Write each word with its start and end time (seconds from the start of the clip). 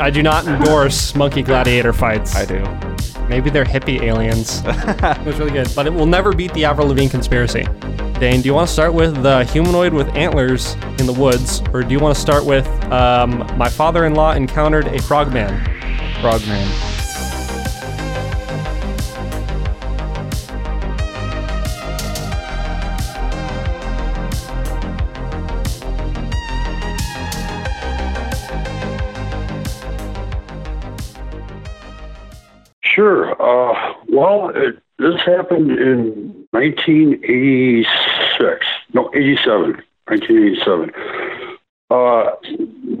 I 0.00 0.10
do 0.10 0.22
not 0.22 0.46
endorse 0.46 1.14
monkey 1.14 1.42
gladiator 1.42 1.92
fights. 1.92 2.34
I 2.34 2.44
do. 2.44 2.62
Maybe 3.28 3.50
they're 3.50 3.64
hippie 3.64 4.02
aliens. 4.02 4.62
it 4.66 5.26
was 5.26 5.38
really 5.38 5.52
good, 5.52 5.70
but 5.74 5.86
it 5.86 5.92
will 5.92 6.06
never 6.06 6.32
beat 6.32 6.52
the 6.54 6.64
Avril 6.64 6.88
Lavigne 6.88 7.08
conspiracy. 7.08 7.66
Dane, 8.18 8.40
do 8.40 8.46
you 8.46 8.54
want 8.54 8.68
to 8.68 8.72
start 8.72 8.94
with 8.94 9.22
the 9.22 9.44
humanoid 9.44 9.92
with 9.92 10.08
antlers 10.08 10.74
in 10.98 11.06
the 11.06 11.12
woods, 11.12 11.62
or 11.72 11.82
do 11.82 11.90
you 11.90 11.98
want 11.98 12.14
to 12.14 12.20
start 12.20 12.44
with 12.44 12.66
um, 12.92 13.38
my 13.56 13.68
father-in-law 13.68 14.32
encountered 14.32 14.86
a 14.86 15.00
frogman? 15.02 15.48
Frogman. 16.20 16.91
Well, 34.22 34.50
it, 34.54 34.78
this 34.98 35.20
happened 35.22 35.72
in 35.72 36.46
1986. 36.52 38.66
No, 38.94 39.10
87. 39.14 39.82
1987. 40.06 40.92
Uh, 41.90 42.30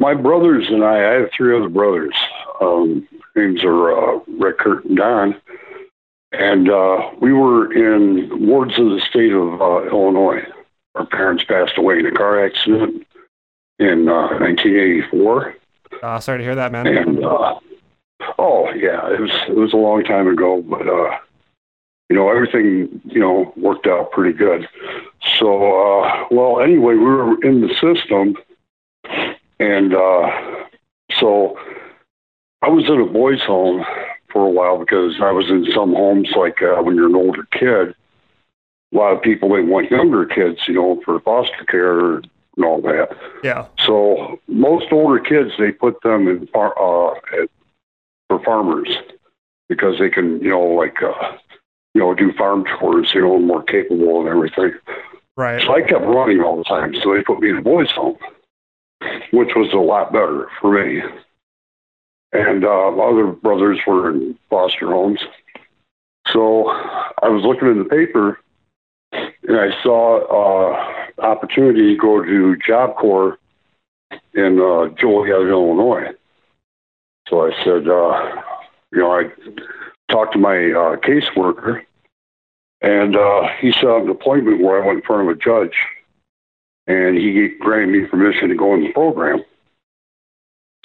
my 0.00 0.14
brothers 0.14 0.66
and 0.68 0.84
I, 0.84 0.96
I 0.96 1.12
have 1.20 1.30
three 1.30 1.56
other 1.56 1.68
brothers. 1.68 2.16
Um, 2.60 3.06
names 3.36 3.62
are 3.62 3.92
uh, 3.92 4.18
Rick, 4.36 4.58
Kurt, 4.58 4.84
and 4.84 4.96
Don. 4.96 5.40
And 6.32 6.68
uh, 6.68 7.12
we 7.20 7.32
were 7.32 7.72
in 7.72 8.48
wards 8.48 8.76
of 8.80 8.86
the 8.86 9.00
state 9.08 9.32
of 9.32 9.62
uh, 9.62 9.84
Illinois. 9.90 10.42
Our 10.96 11.06
parents 11.06 11.44
passed 11.44 11.78
away 11.78 12.00
in 12.00 12.06
a 12.06 12.10
car 12.10 12.44
accident 12.44 13.06
in 13.78 14.08
uh, 14.08 14.40
1984. 14.40 15.54
Uh, 16.02 16.18
sorry 16.18 16.38
to 16.38 16.44
hear 16.44 16.56
that, 16.56 16.72
man. 16.72 16.88
And 16.88 17.24
uh, 17.24 17.60
oh 18.38 18.70
yeah, 18.72 19.08
it 19.12 19.20
was 19.20 19.30
it 19.48 19.56
was 19.56 19.72
a 19.72 19.76
long 19.76 20.04
time 20.04 20.28
ago, 20.28 20.62
but 20.62 20.86
uh, 20.88 21.18
you 22.08 22.16
know 22.16 22.30
everything 22.30 23.00
you 23.04 23.20
know 23.20 23.52
worked 23.56 23.86
out 23.86 24.10
pretty 24.10 24.36
good. 24.36 24.68
So 25.38 26.02
uh, 26.02 26.26
well, 26.30 26.60
anyway, 26.60 26.94
we 26.94 27.04
were 27.04 27.42
in 27.44 27.60
the 27.60 27.74
system, 27.74 28.36
and 29.58 29.94
uh, 29.94 30.30
so 31.18 31.58
I 32.62 32.68
was 32.68 32.84
in 32.88 33.00
a 33.00 33.06
boys' 33.06 33.42
home 33.42 33.84
for 34.32 34.46
a 34.46 34.50
while 34.50 34.78
because 34.78 35.20
I 35.20 35.30
was 35.30 35.50
in 35.50 35.66
some 35.74 35.94
homes 35.94 36.30
like 36.36 36.62
uh, 36.62 36.82
when 36.82 36.96
you're 36.96 37.08
an 37.08 37.16
older 37.16 37.46
kid. 37.50 37.94
A 38.92 38.96
lot 38.96 39.14
of 39.14 39.22
people 39.22 39.48
they 39.48 39.62
want 39.62 39.90
younger 39.90 40.26
kids, 40.26 40.60
you 40.68 40.74
know, 40.74 41.00
for 41.04 41.18
foster 41.20 41.64
care 41.64 42.20
and 42.56 42.64
all 42.64 42.80
that. 42.82 43.16
Yeah. 43.42 43.66
So 43.86 44.38
most 44.48 44.92
older 44.92 45.18
kids, 45.18 45.52
they 45.58 45.72
put 45.72 46.02
them 46.02 46.28
in 46.28 46.48
uh, 46.54 47.10
at, 47.40 47.50
for 48.32 48.44
farmers 48.44 48.88
because 49.68 49.98
they 49.98 50.08
can, 50.08 50.40
you 50.40 50.50
know, 50.50 50.62
like, 50.62 51.02
uh, 51.02 51.36
you 51.94 52.00
know, 52.00 52.14
do 52.14 52.32
farm 52.32 52.64
tours, 52.78 53.10
you 53.14 53.20
know, 53.20 53.38
more 53.38 53.62
capable 53.62 54.20
and 54.20 54.28
everything. 54.28 54.72
Right. 55.36 55.62
So 55.62 55.74
I 55.74 55.82
kept 55.82 56.04
running 56.04 56.40
all 56.40 56.56
the 56.56 56.64
time. 56.64 56.94
So 57.02 57.14
they 57.14 57.22
put 57.22 57.40
me 57.40 57.50
in 57.50 57.58
a 57.58 57.62
boys' 57.62 57.90
home, 57.90 58.16
which 59.32 59.50
was 59.54 59.72
a 59.72 59.76
lot 59.76 60.12
better 60.12 60.48
for 60.60 60.72
me. 60.72 61.02
And 62.32 62.64
uh, 62.64 62.88
other 62.88 63.26
brothers 63.26 63.78
were 63.86 64.10
in 64.10 64.38
foster 64.48 64.88
homes. 64.88 65.20
So 66.32 66.68
I 66.68 67.28
was 67.28 67.44
looking 67.44 67.68
in 67.68 67.78
the 67.78 67.84
paper 67.84 68.38
and 69.12 69.58
I 69.58 69.82
saw 69.82 70.72
uh, 70.72 71.22
opportunity 71.22 71.94
to 71.94 72.00
go 72.00 72.24
to 72.24 72.56
Job 72.66 72.96
Corps 72.96 73.38
in 74.32 74.58
uh, 74.58 74.88
Joliet, 74.98 75.48
Illinois. 75.48 76.12
So 77.32 77.46
I 77.46 77.64
said, 77.64 77.88
uh, 77.88 78.42
you 78.92 78.98
know, 78.98 79.10
I 79.10 79.22
talked 80.10 80.34
to 80.34 80.38
my 80.38 80.54
uh, 80.54 80.96
caseworker, 80.96 81.80
and 82.82 83.16
uh, 83.16 83.48
he 83.58 83.72
set 83.72 83.86
up 83.86 84.02
an 84.02 84.10
appointment 84.10 84.60
where 84.60 84.82
I 84.82 84.86
went 84.86 84.98
in 84.98 85.06
front 85.06 85.22
of 85.22 85.34
a 85.34 85.40
judge, 85.40 85.74
and 86.86 87.16
he 87.16 87.48
granted 87.58 87.88
me 87.88 88.06
permission 88.06 88.50
to 88.50 88.54
go 88.54 88.74
in 88.74 88.82
the 88.82 88.92
program. 88.92 89.42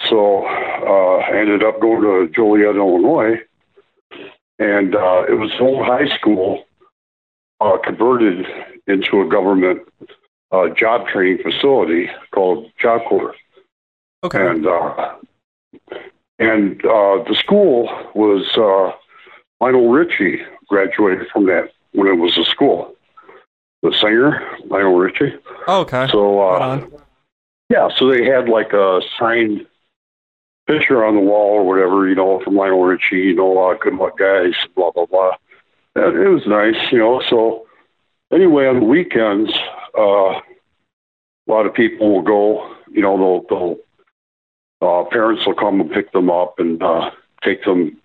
So 0.08 0.46
uh, 0.46 1.18
I 1.18 1.38
ended 1.38 1.62
up 1.62 1.82
going 1.82 2.00
to 2.00 2.32
Joliet, 2.34 2.76
Illinois, 2.76 3.42
and 4.58 4.94
uh, 4.94 5.24
it 5.28 5.38
was 5.38 5.50
an 5.52 5.66
old 5.66 5.84
high 5.84 6.08
school 6.16 6.64
uh, 7.60 7.76
converted 7.84 8.46
into 8.86 9.20
a 9.20 9.28
government 9.28 9.82
uh, 10.50 10.68
job 10.70 11.08
training 11.08 11.42
facility 11.42 12.08
called 12.32 12.70
Job 12.80 13.02
Corps. 13.06 13.34
Okay. 14.24 14.46
And 14.46 14.66
uh, 14.66 15.16
and 16.38 16.84
uh, 16.84 17.22
the 17.28 17.34
school 17.38 17.88
was 18.14 18.46
uh, 18.56 18.96
Lionel 19.62 19.90
Richie 19.90 20.40
graduated 20.68 21.26
from 21.32 21.46
that 21.46 21.70
when 21.92 22.06
it 22.06 22.14
was 22.18 22.36
a 22.38 22.44
school. 22.44 22.94
The 23.82 23.92
singer 24.00 24.40
Lionel 24.66 24.96
Richie. 24.96 25.34
Oh, 25.66 25.80
okay. 25.80 26.08
So 26.10 26.40
Right 26.40 26.62
uh, 26.62 26.68
on. 26.70 26.92
yeah, 27.68 27.88
so 27.96 28.10
they 28.10 28.24
had 28.24 28.48
like 28.48 28.72
a 28.72 29.00
signed 29.18 29.66
picture 30.66 31.04
on 31.04 31.14
the 31.14 31.20
wall 31.20 31.54
or 31.54 31.66
whatever, 31.66 32.08
you 32.08 32.14
know, 32.14 32.40
from 32.44 32.56
Lionel 32.56 32.82
Richie, 32.82 33.16
you 33.16 33.34
know, 33.34 33.70
uh, 33.70 33.74
good 33.74 33.94
luck 33.94 34.18
guys, 34.18 34.54
blah 34.74 34.90
blah 34.90 35.06
blah. 35.06 35.32
And 35.94 36.16
it 36.16 36.28
was 36.28 36.46
nice, 36.46 36.92
you 36.92 36.98
know. 36.98 37.22
So 37.28 37.66
anyway, 38.32 38.66
on 38.66 38.80
the 38.80 38.86
weekends, 38.86 39.52
uh, 39.96 40.40
a 40.40 40.42
lot 41.46 41.66
of 41.66 41.74
people 41.74 42.12
will 42.12 42.22
go. 42.22 42.74
You 42.90 43.02
know, 43.02 43.16
they'll 43.16 43.58
they'll 43.58 43.76
uh, 44.80 45.04
parents 45.10 45.46
will 45.46 45.54
come 45.54 45.80
and 45.80 45.90
pick 45.90 46.12
them 46.12 46.30
up 46.30 46.58
and 46.58 46.82
uh, 46.82 47.10
take 47.42 47.64
them 47.64 47.96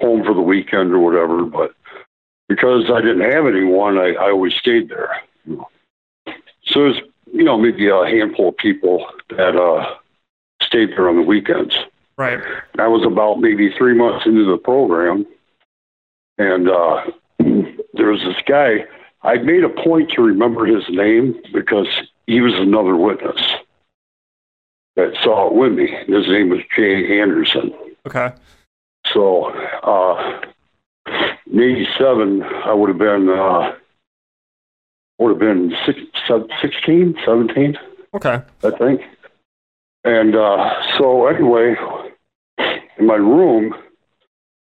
home 0.00 0.24
for 0.24 0.34
the 0.34 0.40
weekend 0.40 0.92
or 0.92 0.98
whatever. 0.98 1.44
But 1.44 1.74
because 2.48 2.90
I 2.90 3.00
didn't 3.00 3.30
have 3.30 3.46
anyone, 3.46 3.98
I, 3.98 4.14
I 4.14 4.30
always 4.30 4.54
stayed 4.54 4.88
there. 4.88 5.10
So 6.64 6.80
there's 6.80 7.00
you 7.32 7.44
know 7.44 7.58
maybe 7.58 7.88
a 7.88 8.04
handful 8.06 8.50
of 8.50 8.56
people 8.56 9.06
that 9.30 9.56
uh, 9.56 9.94
stayed 10.62 10.90
there 10.90 11.08
on 11.08 11.16
the 11.16 11.22
weekends. 11.22 11.76
Right. 12.16 12.40
I 12.78 12.88
was 12.88 13.04
about 13.04 13.40
maybe 13.40 13.70
three 13.76 13.94
months 13.94 14.24
into 14.24 14.50
the 14.50 14.56
program, 14.56 15.26
and 16.38 16.68
uh, 16.68 17.04
there 17.94 18.08
was 18.08 18.22
this 18.22 18.42
guy. 18.46 18.86
I 19.22 19.36
made 19.36 19.64
a 19.64 19.68
point 19.68 20.12
to 20.12 20.22
remember 20.22 20.64
his 20.66 20.84
name 20.88 21.40
because 21.52 21.88
he 22.26 22.40
was 22.40 22.54
another 22.54 22.96
witness 22.96 23.40
that 24.96 25.14
saw 25.22 25.48
it 25.48 25.54
with 25.54 25.72
me. 25.72 25.88
His 26.06 26.26
name 26.28 26.48
was 26.48 26.60
Jay 26.74 27.20
Anderson. 27.20 27.72
Okay. 28.06 28.32
So, 29.12 29.46
uh, 29.82 30.40
in 31.50 31.60
'87, 31.60 32.42
I 32.42 32.72
would 32.72 32.88
have 32.88 32.98
been 32.98 33.28
uh, 33.28 33.74
would 35.18 35.30
have 35.30 35.38
been 35.38 35.74
six, 35.84 35.98
16, 36.60 37.16
17. 37.24 37.78
Okay. 38.14 38.42
I 38.62 38.70
think. 38.70 39.02
And 40.04 40.36
uh, 40.36 40.72
so 40.98 41.26
anyway, 41.26 41.74
in 42.98 43.06
my 43.06 43.14
room, 43.14 43.74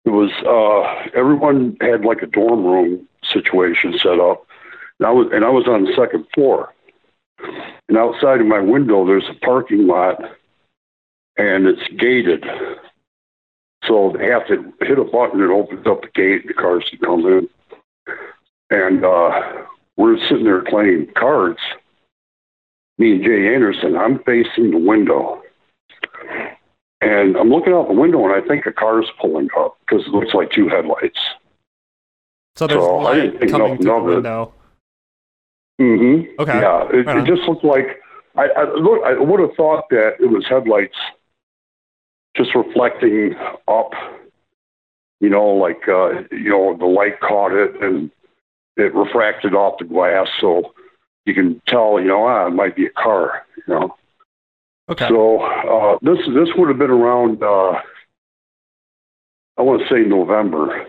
it 0.05 0.09
was 0.09 0.31
uh, 0.45 1.09
everyone 1.17 1.77
had 1.81 2.03
like 2.03 2.21
a 2.21 2.25
dorm 2.25 2.65
room 2.65 3.07
situation 3.23 3.97
set 3.97 4.19
up, 4.19 4.45
and 4.97 5.07
I 5.07 5.11
was 5.11 5.27
and 5.31 5.45
I 5.45 5.49
was 5.49 5.67
on 5.67 5.85
the 5.85 5.93
second 5.93 6.25
floor. 6.33 6.73
And 7.87 7.97
outside 7.97 8.41
of 8.41 8.47
my 8.47 8.59
window, 8.59 9.05
there's 9.05 9.27
a 9.29 9.45
parking 9.45 9.87
lot, 9.87 10.21
and 11.37 11.65
it's 11.65 11.87
gated. 11.97 12.45
So 13.85 14.13
they 14.17 14.27
have 14.27 14.47
to 14.47 14.73
hit 14.81 14.99
a 14.99 15.03
button 15.03 15.41
and 15.41 15.51
opens 15.51 15.87
up 15.87 16.01
the 16.01 16.09
gate. 16.13 16.41
And 16.41 16.49
the 16.49 16.53
cars 16.53 16.85
can 16.89 16.99
come 16.99 17.25
in, 17.25 17.49
and 18.69 19.03
uh, 19.03 19.65
we're 19.97 20.19
sitting 20.27 20.43
there 20.43 20.61
playing 20.61 21.07
cards 21.15 21.59
me 22.99 23.13
and 23.13 23.23
Jay 23.23 23.53
Anderson, 23.55 23.95
I'm 23.95 24.19
facing 24.23 24.71
the 24.71 24.77
window. 24.77 25.41
And 27.01 27.37
I'm 27.37 27.49
looking 27.49 27.73
out 27.73 27.87
the 27.87 27.93
window 27.93 28.25
and 28.25 28.33
I 28.33 28.45
think 28.45 28.65
a 28.65 28.73
car's 28.73 29.09
pulling 29.21 29.47
up 29.57 29.77
because 29.79 30.05
it 30.05 30.11
looks 30.11 30.33
like 30.33 30.51
two 30.51 30.67
headlights. 30.67 31.17
So 32.57 32.67
there's 32.67 32.83
So 32.83 32.97
light 32.97 33.39
coming 33.49 33.77
through 33.77 33.85
the 33.85 33.99
window. 34.01 34.53
Mm-hmm. 35.79 36.41
Okay. 36.41 36.59
Yeah, 36.59 36.87
it, 36.91 37.05
Right 37.05 37.17
it 37.19 37.25
just 37.25 37.47
looked 37.47 37.63
like 37.63 38.01
I, 38.35 38.47
I 38.55 38.73
look. 38.73 39.01
I 39.05 39.17
would 39.17 39.39
have 39.39 39.55
thought 39.55 39.85
that 39.89 40.15
it 40.19 40.27
was 40.27 40.45
headlights 40.47 40.97
just 42.35 42.53
reflecting 42.53 43.35
up. 43.67 43.91
You 45.21 45.29
know, 45.29 45.47
like 45.47 45.87
uh, 45.87 46.21
you 46.31 46.49
know, 46.49 46.75
the 46.77 46.85
light 46.85 47.19
caught 47.21 47.51
it 47.53 47.81
and 47.81 48.11
it 48.77 48.93
refracted 48.93 49.53
off 49.53 49.79
the 49.79 49.85
glass, 49.85 50.27
so 50.39 50.73
you 51.25 51.33
can 51.33 51.61
tell. 51.67 51.99
You 51.99 52.09
know, 52.09 52.25
ah, 52.25 52.47
it 52.47 52.51
might 52.51 52.75
be 52.75 52.85
a 52.85 52.91
car. 52.91 53.45
You 53.55 53.73
know. 53.73 53.95
Okay. 54.89 55.07
So 55.07 55.41
uh, 55.41 55.97
this 56.01 56.19
this 56.33 56.49
would 56.55 56.69
have 56.69 56.77
been 56.77 56.89
around 56.89 57.41
uh, 57.43 57.81
I 59.59 59.61
want 59.61 59.81
to 59.81 59.87
say 59.93 60.07
November 60.07 60.87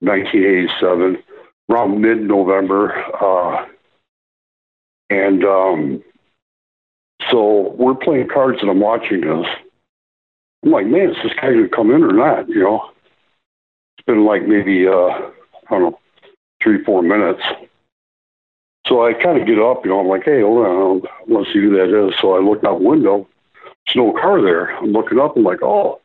1987, 0.00 1.22
around 1.70 2.00
mid-November, 2.00 2.92
uh, 3.14 3.66
and 5.12 5.44
um, 5.44 6.02
so 7.30 7.74
we're 7.76 7.94
playing 7.94 8.28
cards 8.28 8.58
and 8.60 8.70
I'm 8.70 8.80
watching 8.80 9.20
this, 9.20 9.46
I'm 10.64 10.70
like, 10.70 10.86
man, 10.86 11.10
is 11.10 11.16
this 11.22 11.32
guy 11.34 11.52
gonna 11.52 11.68
come 11.68 11.90
in 11.90 12.02
or 12.02 12.12
not? 12.12 12.48
You 12.48 12.62
know, 12.62 12.90
it's 13.98 14.06
been 14.06 14.24
like 14.24 14.46
maybe 14.46 14.88
uh, 14.88 14.92
I 14.92 15.30
don't 15.70 15.82
know, 15.82 15.98
three 16.62 16.82
four 16.84 17.02
minutes. 17.02 17.42
So 18.86 19.06
I 19.06 19.12
kind 19.12 19.40
of 19.40 19.46
get 19.46 19.60
up, 19.60 19.84
you 19.84 19.90
know, 19.90 20.00
I'm 20.00 20.08
like, 20.08 20.24
hey, 20.24 20.40
hold 20.40 20.66
on, 20.66 21.44
to 21.44 21.52
see 21.52 21.60
who 21.60 21.70
that 21.76 22.08
is. 22.08 22.14
So 22.20 22.34
I 22.34 22.40
look 22.40 22.64
out 22.64 22.82
window, 22.82 23.28
there's 23.86 23.96
no 23.96 24.12
car 24.12 24.42
there. 24.42 24.76
I'm 24.76 24.92
looking 24.92 25.20
up, 25.20 25.36
I'm 25.36 25.44
like, 25.44 25.62
oh, 25.62 26.00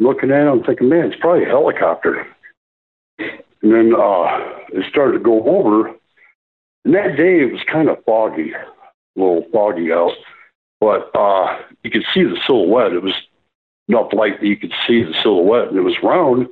I'm 0.00 0.06
looking 0.06 0.30
at 0.32 0.46
it, 0.46 0.50
I'm 0.50 0.64
thinking, 0.64 0.88
man, 0.88 1.12
it's 1.12 1.20
probably 1.20 1.44
a 1.44 1.48
helicopter. 1.48 2.26
And 3.18 3.72
then 3.72 3.94
uh, 3.94 4.26
it 4.72 4.84
started 4.90 5.18
to 5.18 5.24
go 5.24 5.44
over. 5.44 5.94
And 6.84 6.94
that 6.94 7.16
day 7.16 7.40
it 7.40 7.52
was 7.52 7.62
kind 7.70 7.88
of 7.88 8.04
foggy, 8.04 8.52
a 8.52 8.64
little 9.16 9.46
foggy 9.52 9.92
out, 9.92 10.12
but 10.80 11.10
uh, 11.14 11.58
you 11.82 11.90
could 11.90 12.04
see 12.12 12.24
the 12.24 12.38
silhouette. 12.46 12.92
It 12.92 13.02
was 13.02 13.14
enough 13.88 14.12
light 14.12 14.40
that 14.40 14.46
you 14.46 14.56
could 14.56 14.72
see 14.86 15.02
the 15.04 15.14
silhouette, 15.22 15.68
and 15.68 15.76
it 15.76 15.82
was 15.82 15.96
round, 16.02 16.48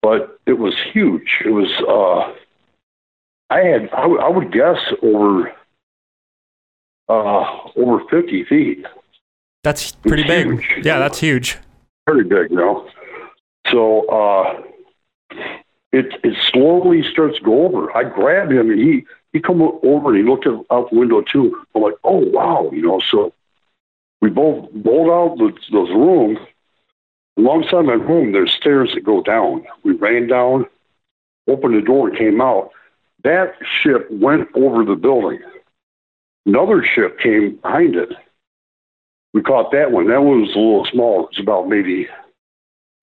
but 0.00 0.38
it 0.46 0.58
was 0.58 0.74
huge. 0.92 1.38
It 1.44 1.50
was. 1.50 1.70
Uh, 1.88 2.34
I 3.50 3.60
had. 3.60 3.90
I, 3.92 4.02
w- 4.02 4.20
I 4.20 4.28
would 4.28 4.52
guess 4.52 4.78
over. 5.02 5.52
Uh, 7.08 7.68
over 7.76 8.00
fifty 8.08 8.44
feet. 8.44 8.86
That's 9.64 9.92
pretty 9.92 10.22
big. 10.22 10.46
huge. 10.46 10.86
Yeah, 10.86 10.98
that's 10.98 11.18
huge. 11.18 11.58
Pretty 12.06 12.28
big, 12.28 12.50
you 12.50 12.56
know. 12.56 12.88
So 13.70 14.06
uh, 14.08 14.62
it 15.92 16.14
it 16.22 16.36
slowly 16.52 17.02
starts 17.12 17.38
to 17.38 17.44
go 17.44 17.66
over. 17.66 17.94
I 17.96 18.04
grab 18.04 18.50
him, 18.50 18.70
and 18.70 18.78
he 18.78 19.04
he 19.32 19.40
come 19.40 19.62
over 19.62 20.08
and 20.10 20.16
he 20.18 20.22
looked 20.22 20.46
out 20.46 20.90
the 20.90 20.98
window 20.98 21.22
too. 21.22 21.64
I'm 21.74 21.82
like, 21.82 21.94
oh 22.04 22.18
wow, 22.18 22.68
you 22.72 22.82
know. 22.82 23.00
So 23.10 23.32
we 24.20 24.30
both 24.30 24.68
rolled 24.84 25.10
out 25.10 25.38
the, 25.38 25.52
those 25.72 25.90
room. 25.90 26.38
Alongside 27.38 27.86
my 27.86 27.94
room, 27.94 28.32
there's 28.32 28.52
stairs 28.52 28.92
that 28.94 29.04
go 29.04 29.22
down. 29.22 29.64
We 29.84 29.92
ran 29.92 30.26
down, 30.26 30.66
opened 31.48 31.74
the 31.74 31.80
door, 31.80 32.10
came 32.10 32.42
out. 32.42 32.70
That 33.24 33.54
ship 33.80 34.06
went 34.10 34.48
over 34.54 34.84
the 34.84 34.96
building. 34.96 35.40
Another 36.44 36.84
ship 36.84 37.18
came 37.20 37.56
behind 37.56 37.96
it. 37.96 38.10
We 39.32 39.40
caught 39.40 39.72
that 39.72 39.92
one. 39.92 40.08
That 40.08 40.22
one 40.22 40.42
was 40.42 40.54
a 40.54 40.58
little 40.58 40.84
smaller. 40.84 41.22
It 41.22 41.30
was 41.30 41.40
about 41.40 41.68
maybe 41.68 42.06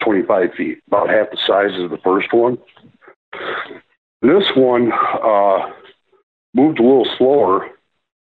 25 0.04 0.54
feet, 0.54 0.80
about 0.88 1.10
half 1.10 1.32
the 1.32 1.38
size 1.48 1.80
of 1.80 1.90
the 1.90 1.98
first 1.98 2.32
one. 2.32 2.60
This 4.22 4.44
one 4.56 4.92
uh, 4.92 5.72
moved 6.54 6.80
a 6.80 6.84
little 6.84 7.08
slower. 7.18 7.70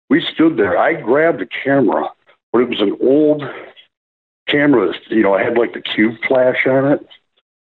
We 0.08 0.20
stood 0.34 0.56
there. 0.56 0.78
I 0.78 0.94
grabbed 0.94 1.40
the 1.40 1.46
camera, 1.64 2.08
but 2.52 2.60
it 2.62 2.68
was 2.68 2.80
an 2.80 2.96
old 3.00 3.42
camera. 4.48 4.92
that, 4.92 5.10
You 5.10 5.22
know, 5.22 5.34
I 5.34 5.42
had 5.42 5.58
like 5.58 5.72
the 5.74 5.80
cube 5.80 6.16
flash 6.26 6.66
on 6.66 6.92
it. 6.92 7.06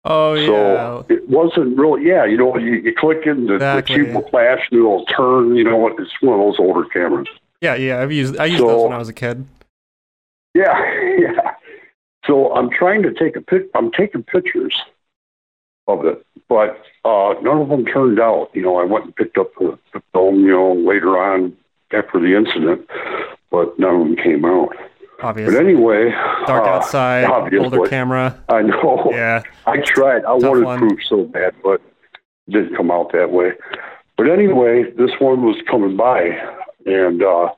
Oh 0.04 0.34
yeah. 0.34 0.46
So 0.46 1.06
it 1.08 1.28
wasn't 1.28 1.78
really, 1.78 2.06
yeah, 2.08 2.24
you 2.24 2.36
know, 2.36 2.56
you, 2.58 2.72
you 2.74 2.92
click 2.94 3.18
it 3.24 3.36
and 3.36 3.48
the, 3.48 3.54
Exactly. 3.54 3.98
the 3.98 4.02
cube 4.04 4.14
will 4.16 4.28
flash 4.30 4.66
and 4.70 4.80
it'll 4.80 5.04
turn, 5.06 5.54
you 5.54 5.62
know 5.62 5.76
what, 5.76 5.92
it's 6.00 6.10
one 6.20 6.40
of 6.40 6.44
those 6.44 6.58
older 6.58 6.84
cameras. 6.88 7.28
yeah, 7.60 7.76
yeah. 7.76 8.00
I've 8.00 8.10
used 8.10 8.36
I 8.38 8.46
used 8.46 8.60
So- 8.60 8.66
those 8.68 8.82
when 8.84 8.92
I 8.92 8.98
was 8.98 9.08
a 9.08 9.12
kid. 9.12 9.46
Yeah, 10.54 10.76
yeah. 11.18 11.54
So 12.26 12.52
I'm 12.54 12.68
trying 12.70 13.02
to 13.04 13.12
take 13.12 13.36
a 13.36 13.40
pic. 13.40 13.68
I'm 13.74 13.90
taking 13.92 14.22
pictures 14.22 14.76
of 15.86 16.04
it, 16.04 16.24
but 16.48 16.82
uh, 17.04 17.34
none 17.42 17.60
of 17.60 17.68
them 17.68 17.84
turned 17.86 18.20
out. 18.20 18.50
You 18.54 18.62
know, 18.62 18.76
I 18.76 18.84
went 18.84 19.06
and 19.06 19.16
picked 19.16 19.38
up 19.38 19.52
the, 19.58 19.78
the 19.92 20.02
film, 20.12 20.40
you 20.40 20.52
know, 20.52 20.74
later 20.74 21.18
on 21.18 21.56
after 21.92 22.20
the 22.20 22.36
incident, 22.36 22.88
but 23.50 23.78
none 23.78 23.94
of 23.94 24.00
them 24.00 24.16
came 24.16 24.44
out. 24.44 24.74
Obviously. 25.22 25.54
But 25.54 25.64
anyway, 25.64 26.10
Dark 26.46 26.66
uh, 26.66 26.70
outside, 26.70 27.24
obviously. 27.24 27.64
older 27.64 27.88
camera. 27.88 28.42
I 28.48 28.62
know. 28.62 29.08
Yeah. 29.10 29.42
I 29.66 29.78
tried. 29.78 30.24
I 30.24 30.38
Tough 30.38 30.42
wanted 30.42 30.64
one. 30.64 30.78
proof 30.80 31.00
so 31.08 31.24
bad, 31.24 31.54
but 31.62 31.80
it 32.48 32.52
didn't 32.52 32.76
come 32.76 32.90
out 32.90 33.12
that 33.12 33.30
way. 33.30 33.52
But 34.16 34.28
anyway, 34.28 34.90
this 34.96 35.10
one 35.20 35.42
was 35.42 35.56
coming 35.70 35.96
by, 35.96 36.38
and 36.86 37.22
uh, 37.22 37.50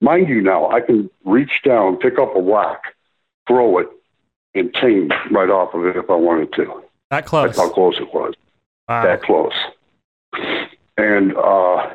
mind 0.00 0.28
you, 0.28 0.40
now 0.40 0.70
I 0.70 0.80
can 0.80 1.10
reach 1.24 1.62
down, 1.64 1.96
pick 1.96 2.18
up 2.18 2.34
a 2.36 2.40
rock, 2.40 2.82
throw 3.48 3.78
it, 3.78 3.88
and 4.54 4.72
ting 4.74 5.10
right 5.30 5.50
off 5.50 5.74
of 5.74 5.84
it 5.86 5.96
if 5.96 6.08
I 6.08 6.14
wanted 6.14 6.52
to. 6.54 6.81
That 7.12 7.26
close. 7.26 7.48
That's 7.48 7.58
how 7.58 7.68
close 7.68 7.98
it 7.98 8.12
was. 8.14 8.32
Wow. 8.88 9.02
That 9.04 9.22
close. 9.22 9.52
And 10.96 11.36
uh, 11.36 11.90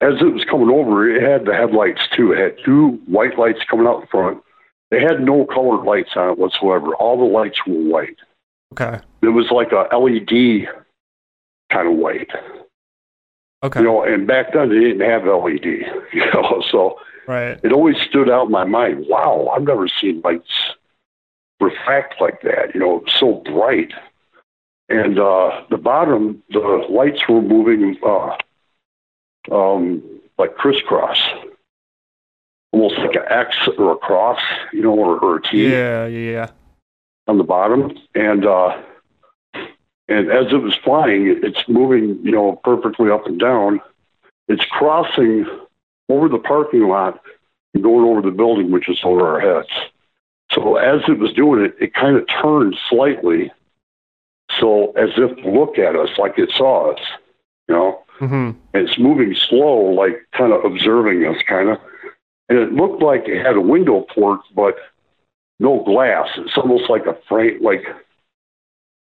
as 0.00 0.14
it 0.20 0.32
was 0.32 0.44
coming 0.48 0.70
over, 0.70 1.10
it 1.10 1.20
had 1.20 1.44
the 1.44 1.52
headlights 1.52 2.02
too. 2.14 2.30
It 2.30 2.38
had 2.38 2.64
two 2.64 3.00
white 3.06 3.36
lights 3.36 3.58
coming 3.68 3.88
out 3.88 4.02
in 4.02 4.06
front. 4.06 4.40
They 4.92 5.00
had 5.00 5.20
no 5.22 5.44
colored 5.44 5.82
lights 5.82 6.10
on 6.14 6.30
it 6.30 6.38
whatsoever. 6.38 6.94
All 6.94 7.18
the 7.18 7.24
lights 7.24 7.58
were 7.66 7.74
white. 7.74 8.16
Okay. 8.72 9.00
It 9.22 9.28
was 9.28 9.50
like 9.50 9.72
a 9.72 9.88
LED 9.96 10.68
kind 11.70 11.88
of 11.88 11.94
white, 11.94 12.30
Okay. 13.64 13.80
you 13.80 13.86
know. 13.86 14.04
And 14.04 14.24
back 14.24 14.52
then 14.52 14.68
they 14.68 14.78
didn't 14.78 15.00
have 15.00 15.24
LED, 15.24 15.64
you 16.12 16.30
know. 16.32 16.62
So 16.70 16.96
right. 17.26 17.58
it 17.64 17.72
always 17.72 17.96
stood 18.08 18.30
out 18.30 18.46
in 18.46 18.52
my 18.52 18.64
mind. 18.64 19.06
Wow, 19.08 19.48
I've 19.52 19.64
never 19.64 19.88
seen 19.88 20.20
lights 20.22 20.76
refract 21.60 22.20
like 22.20 22.42
that. 22.42 22.72
You 22.72 22.80
know, 22.80 23.02
so 23.18 23.42
bright. 23.44 23.92
And 24.92 25.18
uh, 25.18 25.62
the 25.70 25.78
bottom, 25.78 26.42
the 26.50 26.58
lights 26.90 27.26
were 27.28 27.40
moving 27.40 27.96
uh, 28.04 28.36
um, 29.50 30.02
like 30.38 30.54
crisscross, 30.56 31.18
almost 32.72 32.98
like 32.98 33.14
an 33.14 33.22
X 33.28 33.56
or 33.78 33.92
a 33.92 33.96
cross, 33.96 34.40
you 34.72 34.82
know, 34.82 34.94
or, 34.94 35.18
or 35.18 35.36
a 35.36 35.42
T 35.42 35.70
Yeah, 35.72 36.06
yeah. 36.06 36.50
on 37.26 37.38
the 37.38 37.44
bottom, 37.44 37.96
and 38.14 38.44
uh, 38.46 38.76
and 40.08 40.30
as 40.30 40.52
it 40.52 40.56
was 40.62 40.74
flying, 40.84 41.28
it- 41.28 41.42
it's 41.44 41.66
moving, 41.68 42.18
you 42.22 42.32
know, 42.32 42.60
perfectly 42.64 43.10
up 43.10 43.26
and 43.26 43.38
down. 43.40 43.80
It's 44.48 44.64
crossing 44.66 45.46
over 46.08 46.28
the 46.28 46.38
parking 46.38 46.86
lot 46.88 47.20
and 47.72 47.82
going 47.82 48.04
over 48.06 48.20
the 48.20 48.36
building, 48.36 48.70
which 48.70 48.88
is 48.88 49.00
over 49.04 49.26
our 49.28 49.40
heads. 49.40 49.70
So 50.50 50.76
as 50.76 51.00
it 51.08 51.18
was 51.18 51.32
doing 51.32 51.64
it, 51.64 51.74
it 51.80 51.94
kind 51.94 52.16
of 52.16 52.26
turned 52.28 52.76
slightly, 52.90 53.50
so 54.60 54.92
as 54.92 55.10
if 55.16 55.36
to 55.42 55.50
look 55.50 55.78
at 55.78 55.96
us, 55.96 56.10
like 56.18 56.38
it 56.38 56.50
saw 56.56 56.92
us, 56.92 57.00
you 57.68 57.74
know. 57.74 58.02
Mm-hmm. 58.20 58.58
And 58.74 58.88
it's 58.88 58.98
moving 58.98 59.34
slow, 59.34 59.76
like 59.92 60.26
kind 60.36 60.52
of 60.52 60.64
observing 60.64 61.24
us, 61.26 61.42
kind 61.48 61.70
of. 61.70 61.78
And 62.48 62.58
it 62.58 62.72
looked 62.72 63.02
like 63.02 63.24
it 63.26 63.44
had 63.44 63.56
a 63.56 63.60
window 63.60 64.04
port, 64.14 64.40
but 64.54 64.76
no 65.58 65.82
glass. 65.84 66.28
It's 66.36 66.56
almost 66.56 66.88
like 66.90 67.06
a 67.06 67.16
frame, 67.28 67.62
like 67.62 67.84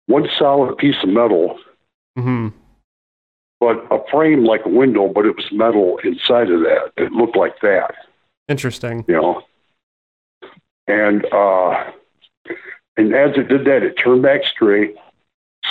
one 0.08 0.28
solid 0.38 0.78
piece 0.78 1.02
of 1.04 1.10
metal, 1.10 1.60
Mm-hmm. 2.18 2.48
but 3.60 3.86
a 3.92 4.00
frame 4.10 4.44
like 4.44 4.66
a 4.66 4.70
window, 4.70 5.08
but 5.08 5.26
it 5.28 5.36
was 5.36 5.46
metal 5.52 6.00
inside 6.04 6.50
of 6.50 6.62
that. 6.62 6.92
It 6.98 7.12
looked 7.12 7.36
like 7.38 7.62
that, 7.62 7.94
Interesting. 8.48 9.06
you 9.08 9.14
know. 9.14 9.44
And 10.88 11.26
uh, 11.32 11.92
and 12.98 13.14
as 13.14 13.38
it 13.38 13.50
did 13.50 13.66
that, 13.66 13.84
it 13.84 13.94
turned 14.04 14.24
back 14.24 14.46
straight, 14.46 14.96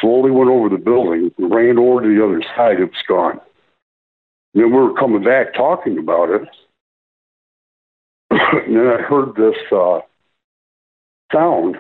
slowly 0.01 0.31
went 0.31 0.51
over 0.51 0.69
the 0.69 0.77
building, 0.77 1.31
ran 1.39 1.79
over 1.79 2.03
to 2.03 2.09
the 2.09 2.25
other 2.25 2.43
side. 2.57 2.81
It 2.81 2.91
was 2.91 3.05
gone. 3.09 3.41
And 4.55 4.65
then 4.65 4.71
we 4.71 4.79
were 4.79 4.95
coming 4.95 5.23
back 5.23 5.55
talking 5.55 5.99
about 5.99 6.31
it. 6.31 6.43
and 8.31 8.77
then 8.77 8.87
I 8.87 9.03
heard 9.03 9.35
this 9.35 9.57
uh, 9.73 10.01
sound. 11.33 11.77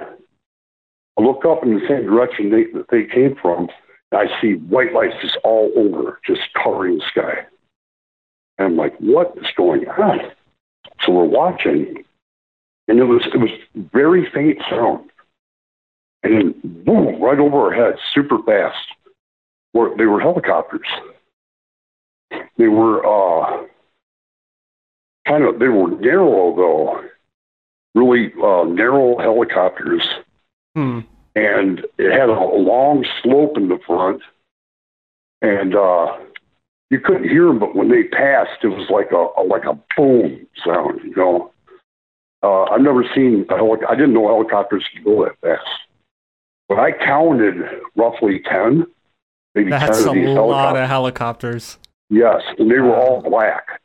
I 1.18 1.22
look 1.22 1.44
up 1.44 1.62
in 1.62 1.74
the 1.74 1.86
same 1.88 2.04
direction 2.04 2.50
they, 2.50 2.64
that 2.78 2.86
they 2.90 3.04
came 3.04 3.36
from. 3.40 3.68
And 4.12 4.28
I 4.28 4.40
see 4.40 4.54
white 4.54 4.92
lights 4.92 5.16
just 5.20 5.38
all 5.42 5.72
over, 5.76 6.20
just 6.26 6.42
covering 6.62 6.98
the 6.98 7.04
sky. 7.08 7.46
And 8.58 8.68
I'm 8.68 8.76
like, 8.76 8.96
what 8.98 9.34
is 9.38 9.46
going 9.56 9.88
on? 9.88 10.20
So 11.04 11.12
we're 11.12 11.24
watching, 11.24 12.04
and 12.88 12.98
it 12.98 13.04
was 13.04 13.22
it 13.26 13.38
was 13.38 13.50
very 13.92 14.28
faint 14.30 14.58
sound, 14.70 15.10
and 16.26 16.54
then 16.64 16.84
boom, 16.84 17.20
right 17.22 17.38
over 17.38 17.56
our 17.56 17.72
heads, 17.72 17.98
super 18.12 18.38
fast. 18.42 18.76
Were 19.72 19.96
they 19.96 20.06
were 20.06 20.20
helicopters? 20.20 20.86
They 22.58 22.68
were 22.68 23.04
uh, 23.04 23.66
kind 25.26 25.44
of 25.44 25.58
they 25.58 25.68
were 25.68 25.90
narrow 26.00 26.54
though, 26.56 27.00
really 27.94 28.32
uh, 28.42 28.64
narrow 28.64 29.18
helicopters, 29.18 30.02
Hmm. 30.74 31.00
and 31.34 31.80
it 31.98 32.12
had 32.12 32.28
a 32.28 32.32
long 32.32 33.04
slope 33.22 33.56
in 33.56 33.68
the 33.68 33.78
front, 33.86 34.22
and 35.42 35.74
uh, 35.74 36.16
you 36.90 37.00
couldn't 37.00 37.28
hear 37.28 37.46
them, 37.46 37.58
but 37.58 37.74
when 37.74 37.90
they 37.90 38.04
passed, 38.04 38.62
it 38.62 38.68
was 38.68 38.88
like 38.90 39.12
a, 39.12 39.26
a 39.40 39.42
like 39.42 39.64
a 39.64 39.78
boom 39.96 40.46
sound. 40.64 41.00
You 41.04 41.14
know, 41.16 41.52
uh, 42.42 42.64
I've 42.64 42.80
never 42.80 43.04
seen 43.14 43.44
a 43.50 43.54
helic- 43.54 43.88
I 43.88 43.94
didn't 43.94 44.14
know 44.14 44.28
helicopters 44.28 44.84
could 44.94 45.04
go 45.04 45.24
that 45.24 45.38
fast, 45.40 45.68
but 46.68 46.78
I 46.78 46.92
counted 46.92 47.56
roughly 47.94 48.40
ten, 48.40 48.86
maybe 49.54 49.70
That's 49.70 49.98
ten 50.00 50.08
of 50.08 50.14
these 50.14 50.28
lot 50.28 50.74
helicopters. 50.76 50.82
of 50.82 50.88
helicopters. 50.88 51.78
Yes, 52.08 52.42
and 52.58 52.70
they 52.70 52.78
were 52.78 52.96
all 52.96 53.22
black. 53.22 53.80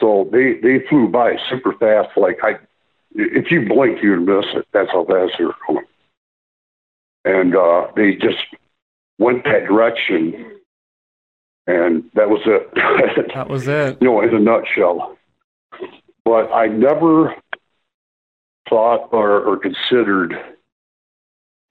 So 0.00 0.28
they 0.32 0.54
they 0.54 0.86
flew 0.88 1.08
by 1.08 1.36
super 1.50 1.72
fast. 1.74 2.16
Like 2.16 2.38
I, 2.42 2.58
if 3.14 3.50
you 3.50 3.68
blink, 3.68 4.02
you'd 4.02 4.20
miss 4.26 4.46
it. 4.54 4.66
That's 4.72 4.90
how 4.90 5.04
fast 5.04 5.34
they 5.38 5.44
were 5.44 5.54
going. 5.66 5.84
And 7.24 7.54
uh, 7.54 7.88
they 7.96 8.14
just 8.14 8.38
went 9.18 9.44
that 9.44 9.66
direction, 9.66 10.58
and 11.66 12.04
that 12.14 12.30
was 12.30 12.40
it. 12.46 12.74
that 13.34 13.48
was 13.48 13.68
it. 13.68 13.98
You 14.00 14.08
know, 14.08 14.22
in 14.22 14.34
a 14.34 14.38
nutshell. 14.38 15.18
But 16.24 16.50
I 16.52 16.66
never 16.68 17.34
thought 18.68 19.08
or, 19.12 19.40
or 19.42 19.58
considered 19.58 20.34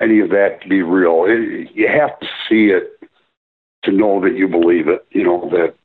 any 0.02 0.20
of 0.20 0.30
that 0.30 0.62
to 0.62 0.70
be 0.70 0.82
real. 0.82 1.26
It, 1.28 1.72
you 1.74 1.88
have 1.88 2.20
to 2.20 2.28
see 2.48 2.68
it 2.68 3.00
to 3.84 3.92
know 3.92 4.22
that 4.22 4.36
you 4.36 4.48
believe 4.48 4.88
it. 4.88 5.06
You 5.12 5.24
know 5.24 5.50
that 5.52 5.76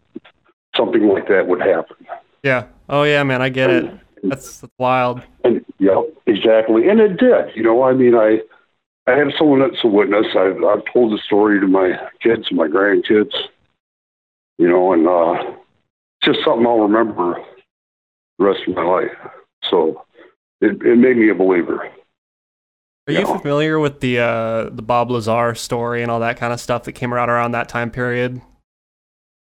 something 0.77 1.09
like 1.09 1.29
that 1.29 1.47
would 1.47 1.61
happen. 1.61 1.97
Yeah. 2.43 2.67
Oh 2.89 3.03
yeah, 3.05 3.23
man. 3.23 3.43
I 3.43 3.49
get 3.49 3.71
and, 3.71 3.87
it. 3.87 4.01
That's, 4.23 4.61
that's 4.61 4.73
wild. 4.79 5.23
And 5.45 5.65
yeah, 5.79 6.03
exactly. 6.27 6.89
And 6.89 7.01
it 7.01 7.17
did. 7.19 7.55
You 7.55 7.63
know, 7.63 7.83
I 7.83 7.93
mean, 7.93 8.15
I 8.15 8.41
I 9.07 9.17
have 9.17 9.29
someone 9.39 9.61
that's 9.61 9.85
a 9.85 9.89
witness. 9.89 10.27
I've 10.37 10.63
I've 10.65 10.85
told 10.93 11.13
the 11.13 11.19
story 11.25 11.61
to 11.61 11.67
my 11.67 11.93
kids 12.21 12.47
and 12.49 12.59
my 12.59 12.69
grandkids. 12.69 13.35
You 14.59 14.69
know, 14.69 14.93
and 14.93 15.09
uh, 15.09 15.57
just 16.23 16.39
something 16.45 16.67
I'll 16.67 16.79
remember 16.79 17.43
the 18.39 18.45
rest 18.45 18.61
of 18.67 18.75
my 18.75 18.85
life. 18.85 19.11
So 19.69 20.05
it, 20.61 20.81
it 20.83 20.97
made 20.97 21.17
me 21.17 21.31
a 21.31 21.35
believer. 21.35 21.89
Are 23.07 23.13
you, 23.13 23.23
know? 23.23 23.39
familiar 23.39 23.79
with 23.79 24.01
the 24.01 24.19
uh, 24.19 24.71
the 24.71 24.83
Bob 24.83 25.11
Lazar 25.11 25.55
story 25.55 26.03
and 26.03 26.11
all 26.11 26.21
that 26.21 26.39
kind 26.39 26.53
of 26.53 26.61
stuff 26.61 26.85
that 26.85 26.93
came 26.93 27.13
out 27.13 27.29
around 27.29 27.53
that 27.53 27.69
time 27.69 27.91
period? 27.91 28.41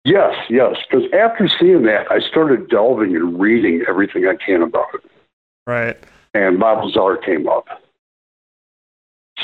Yes, 0.06 0.34
yes. 0.50 0.78
Because 0.90 1.06
after 1.14 1.48
seeing 1.48 1.84
that, 1.84 2.10
I 2.10 2.20
started 2.20 2.70
delving 2.70 3.16
and 3.16 3.40
reading 3.40 3.84
everything 3.88 4.26
I 4.26 4.36
can 4.36 4.62
about 4.62 4.88
it. 4.96 5.02
Right. 5.68 5.98
And 6.34 6.60
Bob 6.60 6.84
Lazar 6.84 7.18
came 7.18 7.48
up. 7.48 7.68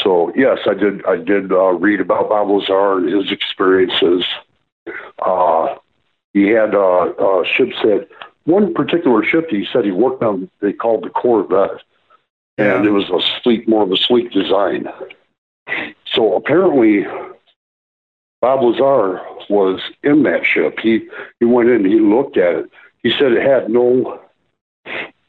So 0.02 0.32
yes, 0.36 0.60
I 0.66 0.74
did. 0.74 1.06
I 1.06 1.18
did 1.18 1.52
uh, 1.52 1.74
read 1.74 2.00
about 2.00 2.30
Bob 2.30 2.50
Lazar 2.50 2.98
and 3.00 3.14
his 3.14 3.32
experiences. 3.32 4.26
Uh, 5.20 5.76
he 6.34 6.48
had 6.48 6.74
uh, 6.74 7.10
uh, 7.10 7.44
ships 7.44 7.76
that 7.84 8.08
one 8.46 8.74
particular 8.74 9.24
ship 9.24 9.50
he 9.50 9.68
said 9.72 9.84
he 9.84 9.92
worked 9.92 10.24
on. 10.24 10.50
They 10.62 10.72
called 10.72 11.04
the 11.04 11.10
Corvette. 11.10 11.82
And 12.58 12.86
it 12.86 12.92
was 12.92 13.10
a 13.10 13.20
sleek, 13.42 13.68
more 13.68 13.84
of 13.84 13.92
a 13.92 13.98
sleek 13.98 14.32
design. 14.32 14.88
So 16.14 16.36
apparently, 16.36 17.06
Bob 18.42 18.64
Lazar 18.64 19.22
was 19.50 19.80
in 20.04 20.24
that 20.24 20.46
ship. 20.46 20.80
He 20.80 21.08
he 21.40 21.46
went 21.46 21.70
in, 21.70 21.86
he 21.86 22.00
looked 22.00 22.38
at 22.38 22.56
it. 22.56 22.72
He 23.04 23.12
said 23.12 23.32
it 23.34 23.46
had 23.46 23.70
no. 23.70 24.20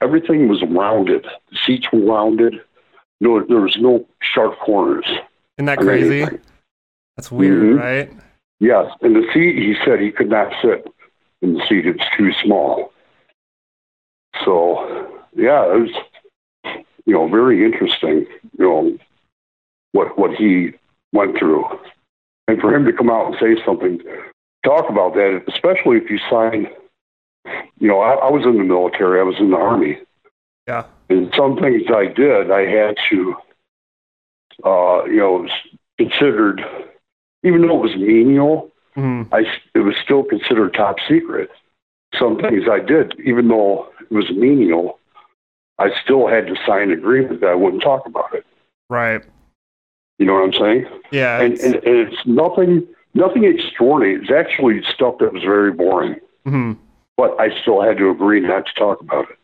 Everything 0.01 0.49
was 0.49 0.63
rounded. 0.63 1.27
The 1.51 1.59
seats 1.67 1.87
were 1.93 2.01
rounded. 2.01 2.61
No, 3.21 3.45
there 3.45 3.61
was 3.61 3.77
no 3.79 4.07
sharp 4.21 4.59
corners. 4.61 5.07
Isn't 5.57 5.67
that 5.67 5.79
crazy? 5.79 6.25
That's 7.17 7.33
weird, 7.33 7.63
mm-hmm. 7.63 7.79
right? 7.79 8.13
Yes, 8.61 8.93
and 9.03 9.17
the 9.17 9.27
seat. 9.33 9.57
He 9.57 9.75
said 9.85 10.01
he 10.01 10.13
could 10.13 10.31
not 10.31 10.53
sit 10.63 10.87
in 11.43 11.55
the 11.55 11.67
seat. 11.67 11.85
It's 11.87 12.05
too 12.17 12.33
small. 12.33 12.93
So, 14.45 15.09
yeah, 15.35 15.65
it 15.75 15.81
was, 15.81 15.91
you 17.09 17.15
know, 17.15 17.27
very 17.27 17.65
interesting, 17.65 18.27
you 18.59 18.65
know, 18.67 18.99
what, 19.93 20.19
what 20.19 20.35
he 20.35 20.73
went 21.15 21.39
through. 21.39 21.65
And 22.47 22.61
for 22.61 22.75
him 22.75 22.85
to 22.85 22.93
come 22.93 23.09
out 23.09 23.29
and 23.29 23.37
say 23.41 23.65
something, 23.65 23.99
talk 24.63 24.91
about 24.91 25.15
that, 25.15 25.43
especially 25.49 25.97
if 25.97 26.11
you 26.11 26.19
sign, 26.29 26.69
you 27.79 27.89
know, 27.89 28.01
I, 28.01 28.13
I 28.13 28.31
was 28.31 28.45
in 28.45 28.59
the 28.59 28.63
military, 28.63 29.21
I 29.21 29.23
was 29.23 29.37
in 29.39 29.51
the 29.51 29.57
Army. 29.57 29.99
Yeah. 30.67 30.85
And 31.09 31.33
some 31.35 31.57
things 31.57 31.85
I 31.89 32.05
did, 32.05 32.51
I 32.51 32.67
had 32.67 32.99
to, 33.09 33.37
uh, 34.63 35.05
you 35.07 35.17
know, 35.17 35.49
considered, 35.97 36.63
even 37.43 37.63
though 37.63 37.79
it 37.79 37.89
was 37.89 37.97
menial, 37.97 38.71
mm-hmm. 38.95 39.35
I, 39.35 39.47
it 39.75 39.79
was 39.79 39.95
still 40.05 40.25
considered 40.25 40.75
top 40.75 40.97
secret. 41.09 41.49
Some 42.19 42.37
things 42.39 42.65
I 42.71 42.81
did, 42.81 43.19
even 43.25 43.49
though 43.49 43.89
it 43.99 44.13
was 44.13 44.31
menial, 44.31 44.98
I 45.79 45.91
still 46.03 46.27
had 46.27 46.47
to 46.47 46.57
sign 46.67 46.91
an 46.91 46.93
agreement 46.93 47.41
that 47.41 47.51
I 47.51 47.55
wouldn't 47.55 47.83
talk 47.83 48.07
about 48.07 48.35
it. 48.35 48.45
Right. 48.91 49.23
You 50.19 50.27
know 50.27 50.35
what 50.35 50.45
I'm 50.45 50.53
saying? 50.53 50.87
Yeah. 51.13 51.41
And, 51.41 51.59
and, 51.61 51.75
and 51.77 51.85
it's 51.85 52.27
nothing 52.27 52.87
nothing 53.15 53.45
extraordinary. 53.45 54.21
It's 54.21 54.31
actually 54.31 54.83
stuff 54.95 55.19
that 55.21 55.33
was 55.33 55.43
very 55.43 55.73
boring. 55.73 56.17
Mm-hmm. 56.47 56.73
But 57.17 57.41
I 57.41 57.61
still 57.63 57.83
had 57.83 57.99
to 57.99 58.11
agree 58.11 58.41
not 58.41 58.67
to 58.67 58.75
talk 58.75 59.01
about 59.01 59.31
it. 59.31 59.39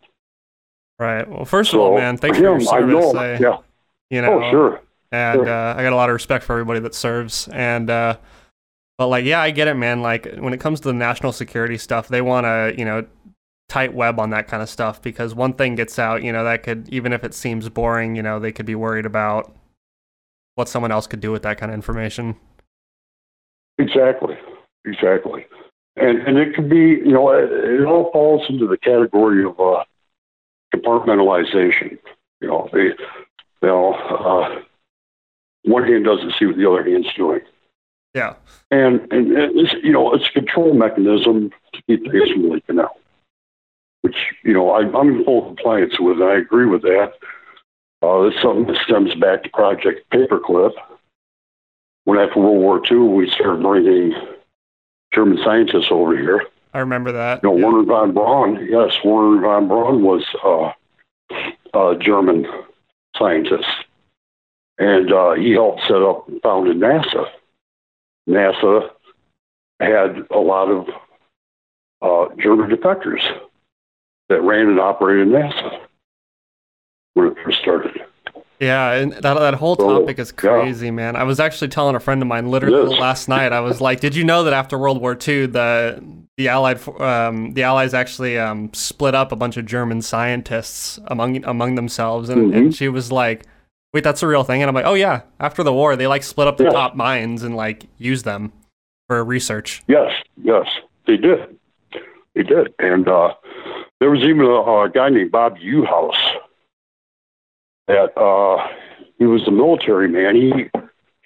Right. 0.98 1.28
Well, 1.28 1.44
first 1.44 1.72
so, 1.72 1.78
of 1.78 1.92
all, 1.92 1.98
man, 1.98 2.16
thanks 2.16 2.38
for, 2.38 2.44
him, 2.44 2.60
your 2.60 2.60
service. 2.60 3.14
I 3.14 3.38
know, 3.38 3.38
yeah. 3.40 3.58
You 4.10 4.22
know, 4.22 4.42
oh, 4.42 4.50
sure. 4.50 4.80
And 5.10 5.38
sure. 5.38 5.48
Uh, 5.48 5.74
I 5.74 5.82
got 5.82 5.92
a 5.92 5.96
lot 5.96 6.08
of 6.08 6.14
respect 6.14 6.44
for 6.44 6.52
everybody 6.52 6.80
that 6.80 6.94
serves. 6.94 7.48
And 7.48 7.90
uh, 7.90 8.16
but 8.96 9.08
like, 9.08 9.24
yeah, 9.24 9.40
I 9.40 9.50
get 9.50 9.68
it, 9.68 9.74
man. 9.74 10.02
Like 10.02 10.34
when 10.36 10.52
it 10.52 10.60
comes 10.60 10.80
to 10.80 10.88
the 10.88 10.94
national 10.94 11.32
security 11.32 11.78
stuff, 11.78 12.08
they 12.08 12.20
want 12.22 12.44
to, 12.44 12.74
you 12.78 12.84
know, 12.84 13.06
tight 13.68 13.94
web 13.94 14.20
on 14.20 14.30
that 14.30 14.46
kind 14.46 14.62
of 14.62 14.68
stuff 14.68 15.00
because 15.00 15.34
one 15.34 15.52
thing 15.52 15.74
gets 15.74 15.98
out, 15.98 16.22
you 16.22 16.32
know, 16.32 16.44
that 16.44 16.62
could 16.62 16.88
even 16.90 17.12
if 17.12 17.24
it 17.24 17.34
seems 17.34 17.68
boring, 17.68 18.16
you 18.16 18.22
know, 18.22 18.38
they 18.38 18.52
could 18.52 18.66
be 18.66 18.74
worried 18.74 19.06
about 19.06 19.54
what 20.54 20.68
someone 20.68 20.92
else 20.92 21.06
could 21.06 21.20
do 21.20 21.32
with 21.32 21.42
that 21.42 21.58
kind 21.58 21.70
of 21.70 21.74
information. 21.74 22.36
Exactly, 23.78 24.36
exactly, 24.84 25.46
and 25.96 26.18
and 26.20 26.38
it 26.38 26.54
could 26.54 26.68
be, 26.68 26.76
you 26.76 27.12
know, 27.12 27.30
it, 27.30 27.50
it 27.50 27.84
all 27.84 28.12
falls 28.12 28.42
into 28.48 28.66
the 28.66 28.78
category 28.78 29.44
of 29.44 29.58
uh, 29.58 29.82
compartmentalization. 30.74 31.98
You 32.40 32.48
know, 32.48 32.68
they, 32.72 32.90
know, 33.62 33.94
uh, 33.94 34.60
one 35.64 35.84
hand 35.84 36.04
doesn't 36.04 36.34
see 36.38 36.46
what 36.46 36.56
the 36.56 36.68
other 36.68 36.84
hand's 36.84 37.12
doing. 37.14 37.40
Yeah. 38.14 38.34
And 38.70 39.00
and 39.12 39.32
it's 39.32 39.72
you 39.82 39.92
know 39.92 40.14
it's 40.14 40.28
a 40.28 40.32
control 40.32 40.74
mechanism 40.74 41.50
to 41.72 41.82
keep 41.82 42.10
things 42.10 42.30
from 42.30 42.50
leaking 42.50 42.78
out, 42.78 42.96
which 44.04 44.16
you 44.42 44.52
know 44.52 44.70
I, 44.70 44.80
I'm 44.80 45.08
in 45.08 45.24
full 45.24 45.46
compliance 45.46 45.98
with. 45.98 46.20
And 46.20 46.24
I 46.24 46.36
agree 46.36 46.66
with 46.66 46.82
that. 46.82 47.14
Uh, 48.02 48.24
this 48.24 48.34
something 48.42 48.66
that 48.66 48.82
stems 48.84 49.14
back 49.14 49.42
to 49.42 49.48
Project 49.48 50.10
Paperclip. 50.12 50.72
When 52.04 52.18
after 52.18 52.38
World 52.38 52.58
War 52.58 52.82
II, 52.84 53.14
we 53.14 53.30
started 53.30 53.62
bringing 53.62 54.12
German 55.14 55.38
scientists 55.42 55.88
over 55.90 56.14
here. 56.14 56.42
I 56.74 56.80
remember 56.80 57.12
that. 57.12 57.42
You 57.42 57.48
know, 57.48 57.56
yeah. 57.56 57.64
Wernher 57.64 57.86
von 57.86 58.12
Braun. 58.12 58.68
Yes, 58.70 58.92
Wernher 59.02 59.40
von 59.40 59.68
Braun 59.68 60.02
was 60.02 60.22
uh, 60.44 61.78
a 61.78 61.96
German 61.98 62.46
scientist, 63.16 63.70
and 64.76 65.10
uh, 65.10 65.32
he 65.32 65.52
helped 65.52 65.80
set 65.88 66.02
up 66.02 66.28
and 66.28 66.42
founded 66.42 66.76
NASA. 66.76 67.24
NASA 68.28 68.90
had 69.80 70.26
a 70.30 70.38
lot 70.38 70.68
of 70.70 70.88
uh, 72.02 72.34
German 72.36 72.68
defectors 72.68 73.22
that 74.34 74.42
ran 74.42 74.68
and 74.68 74.80
operated 74.80 75.28
NASA 75.28 75.80
when 77.14 77.28
it 77.28 77.36
first 77.44 77.60
started. 77.60 78.00
Yeah, 78.60 78.92
and 78.92 79.12
that 79.12 79.34
that 79.34 79.54
whole 79.54 79.76
topic 79.76 80.18
is 80.18 80.32
crazy, 80.32 80.86
yeah. 80.86 80.92
man. 80.92 81.16
I 81.16 81.24
was 81.24 81.40
actually 81.40 81.68
telling 81.68 81.96
a 81.96 82.00
friend 82.00 82.22
of 82.22 82.28
mine 82.28 82.50
literally 82.50 82.96
last 82.96 83.28
night. 83.28 83.52
I 83.52 83.60
was 83.60 83.80
like, 83.80 84.00
"Did 84.00 84.14
you 84.14 84.24
know 84.24 84.44
that 84.44 84.52
after 84.52 84.78
World 84.78 85.00
War 85.00 85.12
II, 85.12 85.46
the 85.46 86.02
the 86.36 86.48
Allied 86.48 86.86
um, 87.00 87.52
the 87.52 87.64
Allies 87.64 87.94
actually 87.94 88.38
um, 88.38 88.72
split 88.72 89.14
up 89.14 89.32
a 89.32 89.36
bunch 89.36 89.56
of 89.56 89.66
German 89.66 90.02
scientists 90.02 90.98
among 91.08 91.44
among 91.44 91.74
themselves?" 91.74 92.28
And, 92.28 92.48
mm-hmm. 92.48 92.56
and 92.56 92.74
she 92.74 92.88
was 92.88 93.10
like, 93.10 93.44
wait, 93.94 94.02
that's 94.04 94.22
a 94.22 94.26
real 94.26 94.44
thing? 94.44 94.60
And 94.60 94.68
I'm 94.68 94.74
like, 94.74 94.84
oh 94.84 94.94
yeah, 94.94 95.22
after 95.40 95.62
the 95.62 95.72
war, 95.72 95.96
they 95.96 96.06
like 96.06 96.24
split 96.24 96.48
up 96.48 96.58
the 96.58 96.64
top 96.64 96.94
minds 96.96 97.42
and 97.42 97.56
like 97.56 97.86
use 97.96 98.24
them 98.24 98.52
for 99.06 99.24
research. 99.24 99.82
Yes, 99.86 100.10
yes, 100.42 100.66
they 101.06 101.16
did. 101.16 101.56
They 102.34 102.42
did. 102.42 102.74
And 102.80 103.08
uh, 103.08 103.34
there 104.00 104.10
was 104.10 104.22
even 104.22 104.42
a, 104.42 104.82
a 104.84 104.90
guy 104.92 105.08
named 105.08 105.30
Bob 105.30 105.56
Uhouse 105.58 106.36
that 107.86 108.16
uh, 108.18 108.66
he 109.18 109.24
was 109.24 109.46
a 109.46 109.50
military 109.50 110.08
man. 110.08 110.36
He 110.36 110.70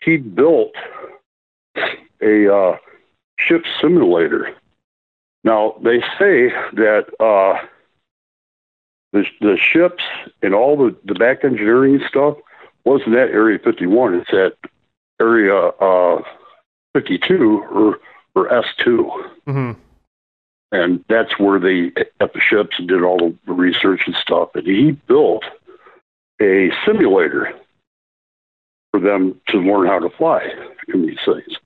he 0.02 0.16
built 0.16 0.75
a 2.22 2.54
uh, 2.54 2.76
ship 3.38 3.64
simulator. 3.80 4.54
Now 5.44 5.76
they 5.82 6.00
say 6.18 6.50
that 6.75 7.06
uh, 7.20 7.64
the 9.12 9.25
the 9.40 9.56
ships 9.56 10.02
and 10.42 10.54
all 10.54 10.76
the 10.76 10.96
the 11.04 11.14
back 11.14 11.44
engineering 11.44 12.00
stuff 12.08 12.37
wasn't 12.84 13.14
at 13.16 13.30
Area 13.30 13.58
51. 13.58 14.14
It's 14.14 14.32
at 14.32 14.70
Area 15.20 15.56
uh, 15.56 16.22
52 16.94 17.64
or 17.72 17.98
or 18.34 18.48
S2. 18.48 18.87
Mm-hmm. 19.46 19.72
And 20.70 21.04
that's 21.08 21.38
where 21.38 21.58
the 21.58 21.90
ships 22.38 22.78
and 22.78 22.88
did 22.88 23.02
all 23.02 23.32
the 23.46 23.52
research 23.52 24.02
and 24.06 24.14
stuff. 24.16 24.50
And 24.54 24.66
he 24.66 24.92
built 24.92 25.44
a 26.40 26.70
simulator 26.84 27.52
for 28.90 29.00
them 29.00 29.40
to 29.48 29.58
learn 29.58 29.87
how 29.87 29.98
to 29.98 30.10
fly 30.10 30.46
in 30.92 31.06
these 31.06 31.18
things. 31.25 31.56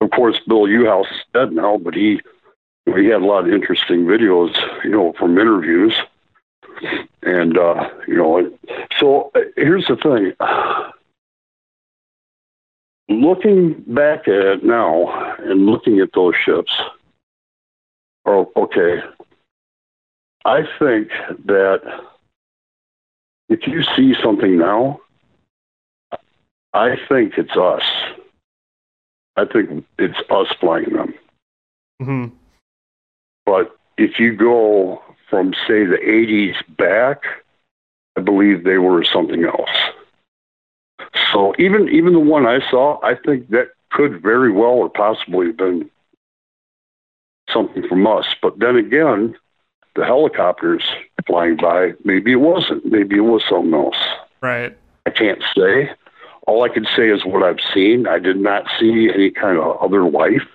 Of 0.00 0.10
course, 0.10 0.38
Bill 0.46 0.66
Uhouse 0.66 1.10
is 1.10 1.24
dead 1.32 1.52
now, 1.52 1.76
but 1.78 1.94
he 1.94 2.20
he 2.96 3.06
had 3.06 3.22
a 3.22 3.26
lot 3.26 3.46
of 3.46 3.52
interesting 3.52 4.04
videos, 4.04 4.54
you 4.84 4.90
know, 4.90 5.12
from 5.18 5.38
interviews 5.38 5.94
And 7.22 7.56
uh, 7.56 7.88
you 8.08 8.16
know, 8.16 8.50
so 8.98 9.30
uh, 9.34 9.40
here's 9.56 9.86
the 9.86 9.96
thing. 9.96 10.32
Looking 13.08 13.84
back 13.86 14.26
at 14.26 14.34
it 14.34 14.64
now 14.64 15.36
and 15.38 15.66
looking 15.66 16.00
at 16.00 16.12
those 16.14 16.34
ships, 16.44 16.72
oh, 18.26 18.50
okay, 18.56 19.02
I 20.44 20.62
think 20.78 21.08
that 21.46 21.82
if 23.48 23.66
you 23.66 23.82
see 23.96 24.14
something 24.22 24.58
now, 24.58 25.00
I 26.72 26.96
think 27.08 27.34
it's 27.36 27.56
us. 27.56 27.82
I 29.36 29.44
think 29.44 29.84
it's 29.98 30.18
us 30.30 30.48
flying 30.60 30.92
them. 30.92 31.14
hmm 32.00 32.24
But 33.46 33.76
if 33.96 34.18
you 34.18 34.34
go 34.34 35.02
from, 35.28 35.54
say, 35.66 35.84
the 35.84 35.98
80s 36.02 36.56
back, 36.76 37.22
I 38.16 38.20
believe 38.20 38.64
they 38.64 38.78
were 38.78 39.04
something 39.04 39.44
else. 39.44 39.70
So 41.32 41.54
even 41.58 41.88
even 41.88 42.12
the 42.12 42.20
one 42.20 42.46
I 42.46 42.60
saw, 42.70 43.00
I 43.02 43.14
think 43.14 43.48
that 43.50 43.68
could 43.90 44.22
very 44.22 44.50
well 44.50 44.70
or 44.70 44.88
possibly 44.90 45.48
have 45.48 45.56
been 45.56 45.90
something 47.52 47.86
from 47.88 48.06
us. 48.06 48.26
But 48.40 48.58
then 48.58 48.76
again, 48.76 49.36
the 49.94 50.04
helicopters 50.04 50.84
flying 51.26 51.56
by, 51.56 51.92
maybe 52.04 52.32
it 52.32 52.36
wasn't. 52.36 52.84
Maybe 52.86 53.16
it 53.16 53.20
was 53.20 53.42
something 53.48 53.74
else. 53.74 53.96
Right. 54.40 54.76
I 55.06 55.10
can't 55.10 55.42
say. 55.56 55.90
All 56.46 56.64
I 56.64 56.68
can 56.68 56.86
say 56.96 57.08
is 57.08 57.24
what 57.24 57.42
I've 57.42 57.60
seen. 57.72 58.06
I 58.08 58.18
did 58.18 58.36
not 58.36 58.64
see 58.78 59.10
any 59.14 59.30
kind 59.30 59.58
of 59.58 59.76
other 59.80 60.08
life. 60.08 60.46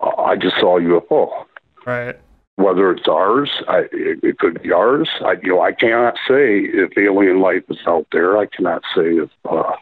I 0.00 0.36
just 0.36 0.56
saw 0.58 0.78
a 0.78 0.80
UFO. 0.80 1.46
Right. 1.86 2.18
Whether 2.56 2.92
it's 2.92 3.08
ours, 3.08 3.50
I, 3.66 3.84
it, 3.92 4.22
it 4.22 4.38
could 4.38 4.62
be 4.62 4.72
ours. 4.72 5.08
I, 5.24 5.36
you 5.42 5.54
know, 5.54 5.62
I 5.62 5.72
cannot 5.72 6.14
say 6.28 6.60
if 6.60 6.96
alien 6.98 7.40
life 7.40 7.62
is 7.70 7.78
out 7.86 8.06
there. 8.12 8.36
I 8.36 8.46
cannot 8.46 8.82
say 8.94 9.16
if 9.16 9.30
uh, 9.48 9.72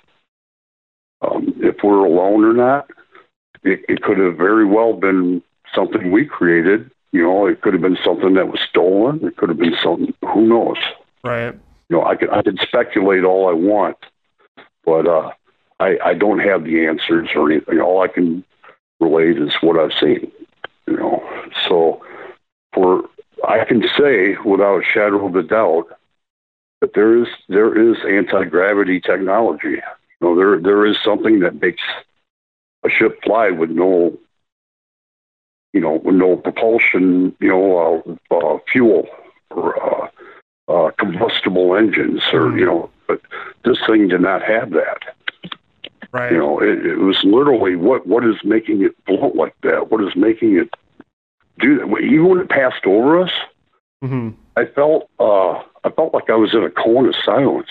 um, 1.22 1.52
if 1.56 1.76
we're 1.82 2.04
alone 2.04 2.44
or 2.44 2.52
not. 2.52 2.88
It, 3.62 3.84
it 3.88 4.02
could 4.02 4.18
have 4.18 4.36
very 4.36 4.64
well 4.64 4.94
been 4.94 5.42
something 5.74 6.10
we 6.10 6.24
created. 6.24 6.90
You 7.12 7.22
know, 7.22 7.46
it 7.46 7.60
could 7.60 7.72
have 7.72 7.82
been 7.82 7.98
something 8.04 8.34
that 8.34 8.48
was 8.48 8.60
stolen. 8.60 9.24
It 9.24 9.36
could 9.36 9.48
have 9.48 9.58
been 9.58 9.76
something. 9.82 10.14
Who 10.22 10.46
knows? 10.46 10.78
Right. 11.24 11.54
You 11.88 11.96
know, 11.96 12.04
I 12.04 12.16
could 12.16 12.30
I 12.30 12.42
could 12.42 12.60
speculate 12.60 13.24
all 13.24 13.48
I 13.48 13.52
want, 13.52 13.96
but 14.84 15.06
uh, 15.06 15.32
I 15.80 15.98
I 16.04 16.14
don't 16.14 16.38
have 16.38 16.64
the 16.64 16.86
answers 16.86 17.28
or 17.34 17.50
anything. 17.50 17.80
All 17.80 18.02
I 18.02 18.08
can 18.08 18.44
relate 19.00 19.38
is 19.38 19.52
what 19.60 19.78
I've 19.78 19.98
seen. 19.98 20.30
You 20.86 20.96
know, 20.96 21.48
so 21.68 22.02
for 22.72 23.08
I 23.46 23.64
can 23.64 23.82
say 23.98 24.36
without 24.44 24.82
a 24.82 24.84
shadow 24.84 25.26
of 25.26 25.34
a 25.34 25.42
doubt 25.42 25.88
that 26.80 26.94
there 26.94 27.20
is 27.20 27.28
there 27.48 27.76
is 27.76 27.96
anti 28.08 28.44
gravity 28.44 29.00
technology. 29.00 29.78
You 29.78 30.20
know, 30.20 30.36
there 30.36 30.60
there 30.60 30.86
is 30.86 30.96
something 31.04 31.40
that 31.40 31.60
makes 31.60 31.82
a 32.84 32.90
ship 32.90 33.20
fly 33.22 33.50
with 33.50 33.70
no 33.70 34.18
you 35.72 35.80
know 35.80 36.00
with 36.04 36.14
no 36.14 36.36
propulsion, 36.36 37.34
you 37.40 37.48
know, 37.48 38.18
uh, 38.30 38.34
uh, 38.34 38.58
fuel 38.70 39.06
or 39.50 39.82
uh, 39.82 40.08
uh, 40.68 40.90
combustible 40.98 41.76
engines, 41.76 42.22
or 42.32 42.56
you 42.58 42.64
know, 42.64 42.90
but 43.06 43.20
this 43.64 43.78
thing 43.86 44.08
did 44.08 44.20
not 44.20 44.42
have 44.42 44.70
that. 44.70 45.14
Right. 46.12 46.32
You 46.32 46.38
know, 46.38 46.60
it, 46.60 46.84
it 46.84 46.96
was 46.96 47.22
literally 47.22 47.76
what 47.76 48.06
what 48.06 48.24
is 48.24 48.36
making 48.44 48.82
it 48.82 48.94
float 49.06 49.36
like 49.36 49.54
that? 49.62 49.90
What 49.90 50.02
is 50.02 50.16
making 50.16 50.56
it 50.56 50.74
do 51.58 51.78
that? 51.78 51.98
Even 52.00 52.28
when 52.28 52.40
it 52.40 52.48
passed 52.48 52.84
over 52.86 53.20
us, 53.20 53.32
hmm 54.02 54.30
I 54.56 54.64
felt 54.64 55.08
uh, 55.20 55.62
I 55.84 55.90
felt 55.94 56.12
like 56.12 56.28
I 56.28 56.34
was 56.34 56.54
in 56.54 56.64
a 56.64 56.70
cone 56.70 57.06
of 57.06 57.14
silence. 57.24 57.68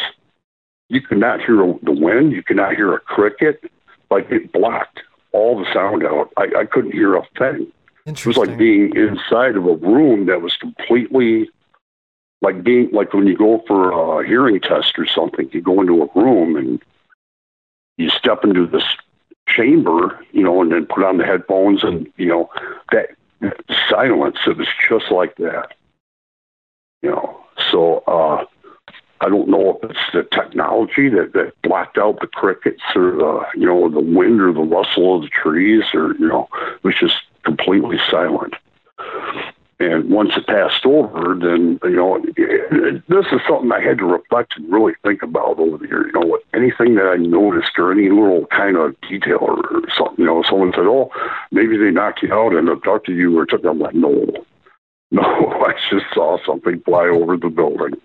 You 0.87 1.01
could 1.01 1.19
not 1.19 1.39
hear 1.39 1.57
the 1.83 1.91
wind. 1.91 2.31
You 2.31 2.41
could 2.41 2.55
not 2.55 2.75
hear 2.75 2.93
a 2.93 2.99
cricket. 2.99 3.71
Like 4.09 4.31
it 4.31 4.51
blocked 4.51 5.01
all 5.31 5.59
the 5.59 5.71
sound 5.73 6.05
out. 6.05 6.31
I, 6.37 6.47
I 6.59 6.65
couldn't 6.65 6.91
hear 6.91 7.15
a 7.15 7.23
thing. 7.37 7.71
It 8.05 8.25
was 8.25 8.37
like 8.37 8.57
being 8.57 8.95
inside 8.95 9.55
of 9.55 9.65
a 9.65 9.75
room 9.75 10.25
that 10.25 10.41
was 10.41 10.55
completely 10.57 11.49
like 12.41 12.63
being 12.63 12.89
like 12.91 13.13
when 13.13 13.27
you 13.27 13.37
go 13.37 13.63
for 13.67 14.21
a 14.21 14.27
hearing 14.27 14.59
test 14.61 14.97
or 14.97 15.05
something. 15.05 15.49
You 15.51 15.61
go 15.61 15.81
into 15.81 16.01
a 16.01 16.19
room 16.19 16.55
and 16.55 16.81
you 17.97 18.09
step 18.09 18.43
into 18.43 18.65
this 18.65 18.85
chamber, 19.47 20.19
you 20.31 20.43
know, 20.43 20.61
and 20.61 20.71
then 20.71 20.85
put 20.85 21.03
on 21.03 21.17
the 21.17 21.25
headphones 21.25 21.83
and 21.83 22.07
you 22.17 22.27
know 22.27 22.49
that 22.91 23.09
silence. 23.89 24.37
It 24.47 24.57
was 24.57 24.67
just 24.87 25.11
like 25.11 25.35
that. 25.35 25.73
You 27.01 27.11
know, 27.11 27.45
so 27.71 27.99
uh, 28.07 28.45
I 29.21 29.29
don't 29.29 29.49
know 29.49 29.79
if 29.81 29.91
it's 29.91 29.99
the 30.13 30.23
technology 30.23 31.09
that, 31.09 31.33
that 31.33 31.53
blocked 31.61 31.97
out 31.97 32.19
the 32.21 32.27
crickets 32.27 32.81
or 32.95 33.11
the 33.11 33.41
you 33.55 33.65
know 33.65 33.89
the 33.89 33.99
wind 33.99 34.41
or 34.41 34.53
the 34.53 34.61
rustle 34.61 35.17
of 35.17 35.21
the 35.23 35.29
trees 35.29 35.83
or 35.93 36.13
you 36.17 36.27
know 36.27 36.47
it 36.75 36.83
was 36.83 36.95
just 36.99 37.15
completely 37.43 37.97
silent. 38.09 38.53
And 39.81 40.09
once 40.09 40.31
it 40.35 40.45
passed 40.45 40.85
over, 40.85 41.35
then 41.39 41.79
you 41.83 41.95
know 41.95 42.21
it, 42.35 43.03
this 43.07 43.25
is 43.31 43.39
something 43.47 43.71
I 43.71 43.81
had 43.81 43.97
to 43.99 44.05
reflect 44.05 44.57
and 44.57 44.71
really 44.71 44.93
think 45.03 45.21
about 45.21 45.59
over 45.59 45.77
the 45.77 45.87
years. 45.87 46.11
You 46.13 46.19
know, 46.19 46.39
anything 46.53 46.95
that 46.95 47.05
I 47.05 47.15
noticed 47.15 47.77
or 47.77 47.91
any 47.91 48.09
little 48.09 48.45
kind 48.47 48.75
of 48.75 48.99
detail 49.01 49.39
or, 49.41 49.81
something. 49.97 50.19
You 50.19 50.25
know, 50.25 50.43
someone 50.43 50.73
said, 50.73 50.85
"Oh, 50.85 51.11
maybe 51.51 51.77
they 51.77 51.91
knocked 51.91 52.23
you 52.23 52.33
out 52.33 52.53
and 52.53 52.67
abducted 52.67 53.15
you," 53.15 53.37
or 53.37 53.45
took. 53.45 53.63
I'm 53.65 53.79
like, 53.79 53.95
no, 53.95 54.25
no, 55.11 55.23
I 55.23 55.73
just 55.89 56.05
saw 56.13 56.37
something 56.45 56.81
fly 56.81 57.07
over 57.07 57.37
the 57.37 57.49
building. 57.49 57.99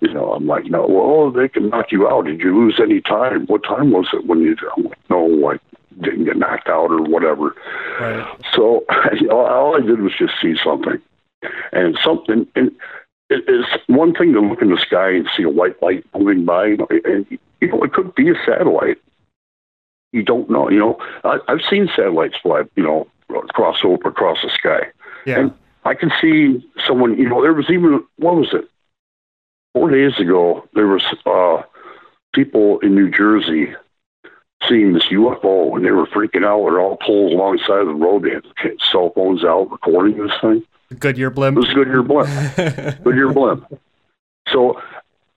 You 0.00 0.14
know, 0.14 0.32
I'm 0.32 0.46
like, 0.46 0.64
no, 0.64 0.86
well, 0.86 1.30
they 1.30 1.48
can 1.48 1.68
knock 1.68 1.92
you 1.92 2.08
out. 2.08 2.24
Did 2.24 2.40
you 2.40 2.56
lose 2.56 2.80
any 2.80 3.02
time? 3.02 3.46
What 3.46 3.62
time 3.64 3.90
was 3.90 4.08
it 4.14 4.26
when 4.26 4.40
you? 4.40 4.56
I'm 4.76 4.84
like, 4.84 5.10
no, 5.10 5.50
I 5.50 5.58
didn't 6.00 6.24
get 6.24 6.38
knocked 6.38 6.68
out 6.68 6.90
or 6.90 7.02
whatever. 7.02 7.54
Right. 8.00 8.26
So 8.54 8.84
you 9.20 9.26
know, 9.26 9.46
all 9.46 9.76
I 9.76 9.80
did 9.80 10.00
was 10.00 10.12
just 10.18 10.34
see 10.40 10.56
something, 10.62 11.00
and 11.72 11.98
something. 12.02 12.46
And 12.56 12.72
it 13.28 13.48
is 13.48 13.66
one 13.88 14.14
thing 14.14 14.32
to 14.32 14.40
look 14.40 14.62
in 14.62 14.70
the 14.70 14.78
sky 14.78 15.10
and 15.10 15.28
see 15.36 15.42
a 15.42 15.50
white 15.50 15.80
light 15.82 16.04
moving 16.16 16.44
by, 16.44 16.76
and 17.04 17.26
you 17.60 17.68
know 17.68 17.82
it 17.82 17.92
could 17.92 18.14
be 18.14 18.30
a 18.30 18.34
satellite. 18.46 18.98
You 20.12 20.22
don't 20.22 20.48
know. 20.50 20.70
You 20.70 20.78
know, 20.78 20.98
I, 21.24 21.38
I've 21.46 21.62
seen 21.68 21.88
satellites 21.94 22.36
fly, 22.42 22.62
you 22.74 22.82
know, 22.82 23.06
across 23.28 23.84
over 23.84 24.08
across 24.08 24.42
the 24.42 24.50
sky. 24.50 24.88
Yeah. 25.26 25.40
And 25.40 25.54
I 25.84 25.94
can 25.94 26.10
see 26.20 26.66
someone. 26.86 27.18
You 27.18 27.28
know, 27.28 27.42
there 27.42 27.52
was 27.52 27.70
even 27.70 28.02
what 28.16 28.36
was 28.36 28.54
it? 28.54 28.68
Four 29.74 29.90
days 29.90 30.18
ago, 30.18 30.68
there 30.74 30.86
was 30.88 31.04
uh, 31.26 31.62
people 32.34 32.80
in 32.80 32.94
New 32.94 33.10
Jersey 33.10 33.72
seeing 34.68 34.92
this 34.92 35.04
UFO, 35.10 35.76
and 35.76 35.84
they 35.84 35.90
were 35.92 36.06
freaking 36.06 36.44
out. 36.44 36.64
They're 36.68 36.80
all 36.80 36.96
pulled 36.96 37.32
alongside 37.32 37.80
of 37.82 37.86
the 37.86 37.94
road. 37.94 38.24
They 38.24 38.30
had 38.30 38.76
cell 38.90 39.12
phones 39.14 39.44
out 39.44 39.70
recording 39.70 40.18
this 40.18 40.32
thing. 40.40 40.62
Goodyear 40.98 41.28
It 41.28 41.34
blimp. 41.34 41.56
was 41.56 41.72
Goodyear 41.72 42.02
blimp. 42.02 42.28
Goodyear 43.04 43.32
blimp. 43.32 43.64
So, 44.48 44.80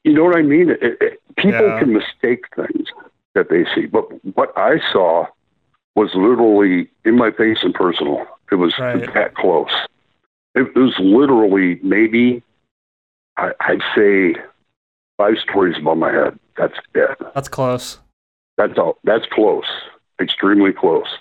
you 0.04 0.14
know 0.14 0.24
what 0.24 0.36
I 0.36 0.42
mean? 0.42 0.72
It, 0.72 0.82
it, 1.00 1.22
people 1.38 1.52
Yeah. 1.68 1.80
can 1.80 1.94
mistake 1.94 2.46
things 2.56 2.88
that 3.36 3.50
they 3.50 3.66
see, 3.76 3.86
but 3.86 4.04
what 4.36 4.52
I 4.58 4.80
saw 4.92 5.28
was 5.96 6.10
literally 6.16 6.90
in 7.06 7.16
my 7.16 7.30
face 7.32 7.60
and 7.62 7.74
personal. 7.74 8.26
It 8.52 8.56
was 8.56 8.78
Right. 8.80 9.14
that 9.14 9.36
close. 9.36 9.70
It 10.56 10.76
was 10.76 10.98
literally 11.00 11.80
maybe 11.84 12.42
I, 13.38 13.52
I'd 13.60 13.82
say 13.96 14.36
five 15.18 15.36
stories 15.40 15.78
above 15.78 15.98
my 15.98 16.12
head. 16.12 16.40
That's 16.58 16.78
it. 16.94 17.18
That's 17.34 17.48
close. 17.48 18.00
That's 18.58 18.78
all. 18.78 18.98
That's 19.04 19.26
close. 19.32 19.66
Extremely 20.22 20.72
close. 20.72 21.18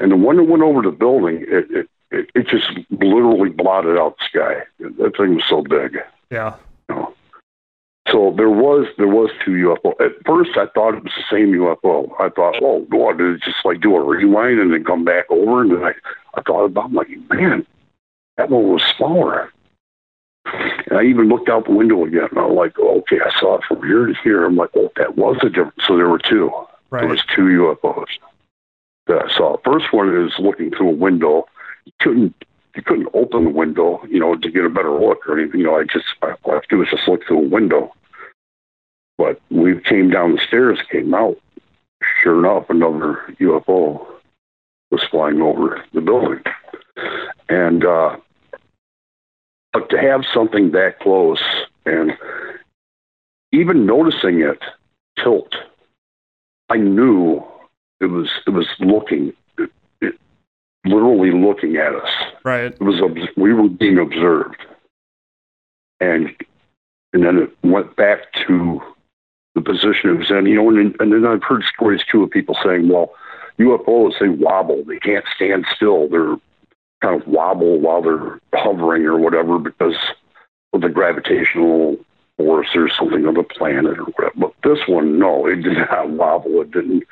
And 0.00 0.12
the 0.12 0.16
one 0.16 0.36
that 0.36 0.44
went 0.44 0.62
over 0.62 0.82
the 0.82 0.90
building, 0.90 1.44
it 1.48 1.66
it, 1.70 1.88
it, 2.10 2.30
it 2.34 2.48
just 2.48 2.70
literally 2.90 3.50
blotted 3.50 3.98
out 3.98 4.16
the 4.18 4.24
sky. 4.24 4.62
That 4.98 5.16
thing 5.16 5.34
was 5.34 5.44
so 5.48 5.62
big. 5.62 5.98
Yeah. 6.30 6.56
You 6.88 6.94
know. 6.94 7.14
So 8.10 8.32
there 8.36 8.48
was 8.50 8.86
there 8.96 9.08
was 9.08 9.30
two 9.44 9.50
UFO. 9.52 9.92
At 10.00 10.12
first, 10.24 10.56
I 10.56 10.66
thought 10.74 10.94
it 10.94 11.04
was 11.04 11.12
the 11.16 11.24
same 11.30 11.52
UFO. 11.52 12.10
I 12.18 12.30
thought, 12.30 12.56
oh, 12.62 12.86
what 12.88 13.18
did 13.18 13.36
it 13.36 13.42
just 13.42 13.64
like 13.64 13.80
do 13.80 13.96
a 13.96 14.02
rewind 14.02 14.60
and 14.60 14.72
then 14.72 14.84
come 14.84 15.04
back 15.04 15.26
over? 15.30 15.62
And 15.62 15.72
then 15.72 15.84
I, 15.84 15.92
I 16.34 16.42
thought 16.42 16.64
about, 16.64 16.84
it, 16.84 16.88
I'm 16.88 16.94
like, 16.94 17.08
man, 17.28 17.66
that 18.38 18.48
one 18.48 18.68
was 18.68 18.82
smaller. 18.96 19.52
And 20.88 20.98
I 20.98 21.04
even 21.04 21.28
looked 21.28 21.48
out 21.48 21.66
the 21.66 21.72
window 21.72 22.04
again. 22.04 22.28
And 22.30 22.38
I'm 22.38 22.54
like, 22.54 22.78
okay, 22.78 23.18
I 23.24 23.38
saw 23.38 23.56
it 23.56 23.64
from 23.64 23.82
here 23.82 24.06
to 24.06 24.14
here. 24.22 24.44
I'm 24.44 24.56
like, 24.56 24.70
oh, 24.76 24.90
that 24.96 25.16
was 25.16 25.36
a 25.42 25.48
difference. 25.48 25.82
So 25.86 25.96
there 25.96 26.08
were 26.08 26.18
two. 26.18 26.50
There 26.90 27.08
was 27.08 27.22
two 27.34 27.42
UFOs 27.42 28.06
that 29.06 29.24
I 29.24 29.36
saw. 29.36 29.56
First 29.64 29.92
one 29.92 30.08
is 30.16 30.32
looking 30.38 30.70
through 30.70 30.88
a 30.90 30.92
window. 30.92 31.46
You 31.84 31.92
couldn't 32.00 32.34
you 32.74 32.82
couldn't 32.82 33.08
open 33.12 33.44
the 33.44 33.50
window, 33.50 34.00
you 34.08 34.20
know, 34.20 34.36
to 34.36 34.50
get 34.50 34.64
a 34.64 34.70
better 34.70 34.92
look 34.92 35.26
or 35.26 35.38
anything. 35.38 35.60
You 35.60 35.66
know, 35.66 35.76
I 35.76 35.84
just 35.84 36.06
all 36.22 36.36
I 36.46 36.54
have 36.54 36.62
to 36.62 36.68
do 36.68 36.78
was 36.78 36.88
just 36.90 37.08
look 37.08 37.26
through 37.26 37.44
a 37.44 37.48
window. 37.48 37.92
But 39.18 39.40
we 39.50 39.80
came 39.80 40.10
down 40.10 40.36
the 40.36 40.42
stairs, 40.46 40.78
came 40.90 41.12
out. 41.12 41.36
Sure 42.22 42.38
enough, 42.38 42.70
another 42.70 43.34
UFO 43.40 44.06
was 44.90 45.02
flying 45.10 45.42
over 45.42 45.84
the 45.92 46.00
building, 46.00 46.40
and 47.48 47.84
uh, 47.84 48.16
but 49.72 49.90
to 49.90 49.98
have 49.98 50.22
something 50.32 50.72
that 50.72 50.98
close 51.00 51.42
and 51.84 52.12
even 53.52 53.86
noticing 53.86 54.40
it 54.40 54.60
tilt, 55.22 55.54
I 56.68 56.76
knew 56.76 57.42
it 58.00 58.06
was 58.06 58.30
it 58.46 58.50
was 58.50 58.66
looking, 58.78 59.32
it, 59.58 59.70
it, 60.00 60.14
literally 60.84 61.32
looking 61.32 61.76
at 61.76 61.94
us. 61.94 62.10
Right. 62.44 62.72
It 62.72 62.80
was 62.80 63.00
we 63.36 63.52
were 63.52 63.68
being 63.68 63.98
observed, 63.98 64.64
and 66.00 66.34
and 67.12 67.24
then 67.24 67.38
it 67.38 67.56
went 67.62 67.96
back 67.96 68.32
to 68.46 68.80
the 69.54 69.60
position 69.60 70.10
it 70.10 70.18
was 70.18 70.30
in. 70.30 70.46
You 70.46 70.56
know, 70.56 70.68
and, 70.70 70.94
and 71.00 71.12
then 71.12 71.26
I've 71.26 71.42
heard 71.42 71.64
stories 71.64 72.02
too 72.10 72.22
of 72.22 72.30
people 72.30 72.56
saying, 72.62 72.88
"Well, 72.88 73.14
UFOs 73.58 74.18
they 74.20 74.28
wobble, 74.28 74.84
they 74.84 74.98
can't 74.98 75.24
stand 75.34 75.66
still, 75.74 76.08
they're 76.08 76.36
kind 77.02 77.20
of 77.20 77.28
wobble 77.28 77.78
while 77.78 78.02
they're 78.02 78.40
hovering 78.54 79.04
or 79.04 79.18
whatever 79.18 79.58
because 79.58 79.96
of 80.72 80.80
the 80.80 80.88
gravitational 80.88 81.96
force 82.36 82.68
or 82.74 82.88
something 82.88 83.26
of 83.26 83.34
the 83.34 83.42
planet 83.42 83.98
or 83.98 84.04
whatever." 84.04 84.34
But 84.36 84.54
this 84.64 84.86
one, 84.86 85.18
no, 85.18 85.46
it 85.46 85.62
did 85.62 85.78
not 85.78 86.10
wobble. 86.10 86.62
It 86.62 86.70
didn't. 86.70 87.04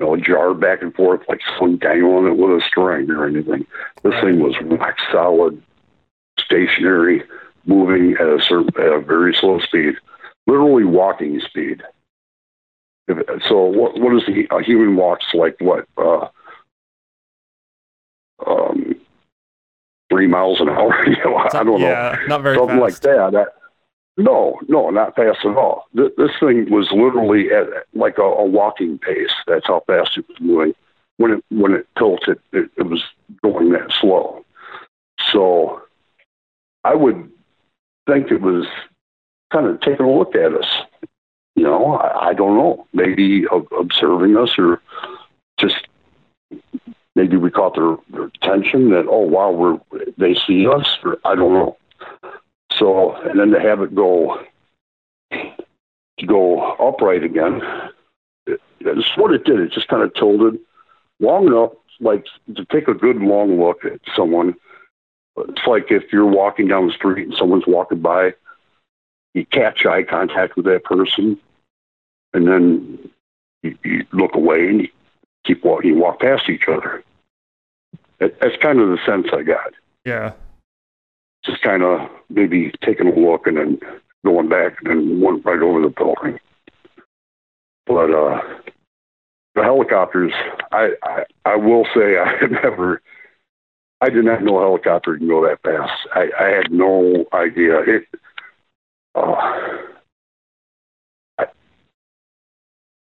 You 0.00 0.06
know, 0.06 0.16
jar 0.16 0.54
back 0.54 0.82
and 0.82 0.92
forth 0.92 1.20
like 1.28 1.40
someone 1.56 1.76
dangling 1.76 2.26
it 2.26 2.36
with 2.36 2.60
a 2.60 2.66
string 2.66 3.12
or 3.12 3.28
anything. 3.28 3.64
This 4.02 4.20
thing 4.20 4.40
was 4.40 4.56
rock 4.62 4.96
solid, 5.12 5.62
stationary, 6.36 7.22
moving 7.64 8.14
at 8.14 8.26
a 8.26 8.40
certain, 8.42 8.70
at 8.76 8.92
a 8.92 8.98
very 9.00 9.32
slow 9.34 9.60
speed 9.60 9.94
literally 10.46 10.84
walking 10.84 11.40
speed. 11.40 11.82
If, 13.06 13.42
so 13.48 13.64
what 13.64 13.98
what 14.00 14.16
is 14.16 14.26
the 14.26 14.46
a 14.50 14.62
human 14.62 14.96
walks 14.96 15.26
like 15.34 15.56
what 15.60 15.86
uh, 15.98 16.28
um, 18.46 18.83
three 20.10 20.26
miles 20.26 20.60
an 20.60 20.68
hour? 20.68 20.94
you 21.06 21.16
know, 21.24 21.36
I 21.36 21.64
don't 21.64 21.80
yeah, 21.80 22.16
know, 22.20 22.26
not 22.26 22.42
very 22.42 22.56
something 22.56 22.78
fast. 22.78 23.04
like 23.04 23.16
that. 23.16 23.32
that. 23.32 23.48
No, 24.16 24.60
no, 24.68 24.90
not 24.90 25.16
fast 25.16 25.40
at 25.44 25.56
all. 25.56 25.86
This, 25.92 26.10
this 26.16 26.30
thing 26.38 26.70
was 26.70 26.88
literally 26.92 27.52
at 27.52 27.66
like 27.94 28.18
a, 28.18 28.22
a 28.22 28.44
walking 28.44 28.98
pace. 28.98 29.32
That's 29.46 29.66
how 29.66 29.82
fast 29.86 30.16
it 30.16 30.28
was 30.28 30.40
moving. 30.40 30.74
When 31.16 31.32
it 31.32 31.44
when 31.50 31.72
it 31.72 31.86
tilted, 31.98 32.38
it, 32.52 32.70
it 32.76 32.84
was 32.84 33.02
going 33.42 33.70
that 33.70 33.92
slow. 34.00 34.44
So 35.32 35.82
I 36.84 36.94
would 36.94 37.30
think 38.06 38.30
it 38.30 38.40
was 38.40 38.66
kind 39.52 39.66
of 39.66 39.80
taking 39.80 40.06
a 40.06 40.12
look 40.12 40.34
at 40.34 40.52
us. 40.54 40.68
You 41.56 41.64
know, 41.64 41.94
I, 41.94 42.30
I 42.30 42.34
don't 42.34 42.56
know. 42.56 42.86
Maybe 42.92 43.44
observing 43.78 44.36
us 44.36 44.50
or 44.58 44.80
just 45.58 45.86
maybe 47.14 47.36
we 47.36 47.50
caught 47.50 47.74
their, 47.74 47.96
their 48.10 48.24
attention 48.24 48.90
that, 48.90 49.06
oh, 49.08 49.20
wow, 49.20 49.50
we're, 49.50 49.78
they 50.18 50.34
see 50.34 50.66
us. 50.66 50.86
Or, 51.02 51.18
I 51.24 51.34
don't 51.34 51.52
know. 51.52 51.76
So, 52.72 53.14
and 53.14 53.38
then 53.38 53.50
to 53.50 53.60
have 53.60 53.80
it 53.80 53.94
go, 53.94 54.42
to 55.30 56.26
go 56.26 56.72
upright 56.72 57.22
again, 57.22 57.62
it, 58.46 58.60
it's 58.80 59.16
what 59.16 59.32
it 59.32 59.44
did. 59.44 59.60
It 59.60 59.72
just 59.72 59.88
kind 59.88 60.02
of 60.02 60.14
tilted 60.14 60.58
long 61.20 61.46
enough, 61.46 61.72
like 62.00 62.26
to 62.56 62.64
take 62.66 62.88
a 62.88 62.94
good 62.94 63.16
long 63.16 63.60
look 63.60 63.84
at 63.84 64.00
someone. 64.16 64.54
It's 65.36 65.66
like 65.66 65.90
if 65.90 66.12
you're 66.12 66.26
walking 66.26 66.68
down 66.68 66.86
the 66.86 66.92
street 66.92 67.26
and 67.26 67.36
someone's 67.36 67.66
walking 67.66 68.00
by 68.00 68.34
you 69.34 69.44
catch 69.46 69.84
eye 69.84 70.04
contact 70.04 70.56
with 70.56 70.64
that 70.66 70.84
person, 70.84 71.38
and 72.32 72.46
then 72.46 73.10
you, 73.62 73.76
you 73.84 74.06
look 74.12 74.34
away 74.34 74.68
and 74.68 74.82
you 74.82 74.88
keep 75.44 75.64
walking. 75.64 75.90
You 75.90 75.98
walk 75.98 76.20
past 76.20 76.48
each 76.48 76.68
other. 76.68 77.02
That, 78.18 78.38
that's 78.40 78.56
kind 78.60 78.80
of 78.80 78.88
the 78.88 78.98
sense 79.04 79.26
I 79.32 79.42
got. 79.42 79.72
Yeah. 80.04 80.32
Just 81.44 81.62
kind 81.62 81.82
of 81.82 82.08
maybe 82.30 82.72
taking 82.82 83.06
a 83.06 83.18
look 83.18 83.46
and 83.46 83.56
then 83.56 83.80
going 84.24 84.48
back 84.48 84.78
and 84.80 84.90
then 84.90 85.20
went 85.20 85.44
right 85.44 85.60
over 85.60 85.80
the 85.82 85.88
building. 85.88 86.38
But 87.86 88.10
uh, 88.10 88.40
the 89.54 89.62
helicopters, 89.62 90.32
I, 90.72 90.94
I 91.02 91.24
I 91.44 91.56
will 91.56 91.84
say 91.94 92.18
I 92.18 92.36
have 92.40 92.50
never. 92.50 93.02
I 94.00 94.10
did 94.10 94.24
not 94.24 94.42
know 94.42 94.58
a 94.58 94.62
helicopter 94.62 95.16
can 95.16 95.28
go 95.28 95.46
that 95.46 95.62
fast. 95.62 95.92
I, 96.14 96.28
I 96.38 96.48
had 96.48 96.70
no 96.70 97.24
idea. 97.32 97.80
It 97.80 98.06
uh, 99.14 99.76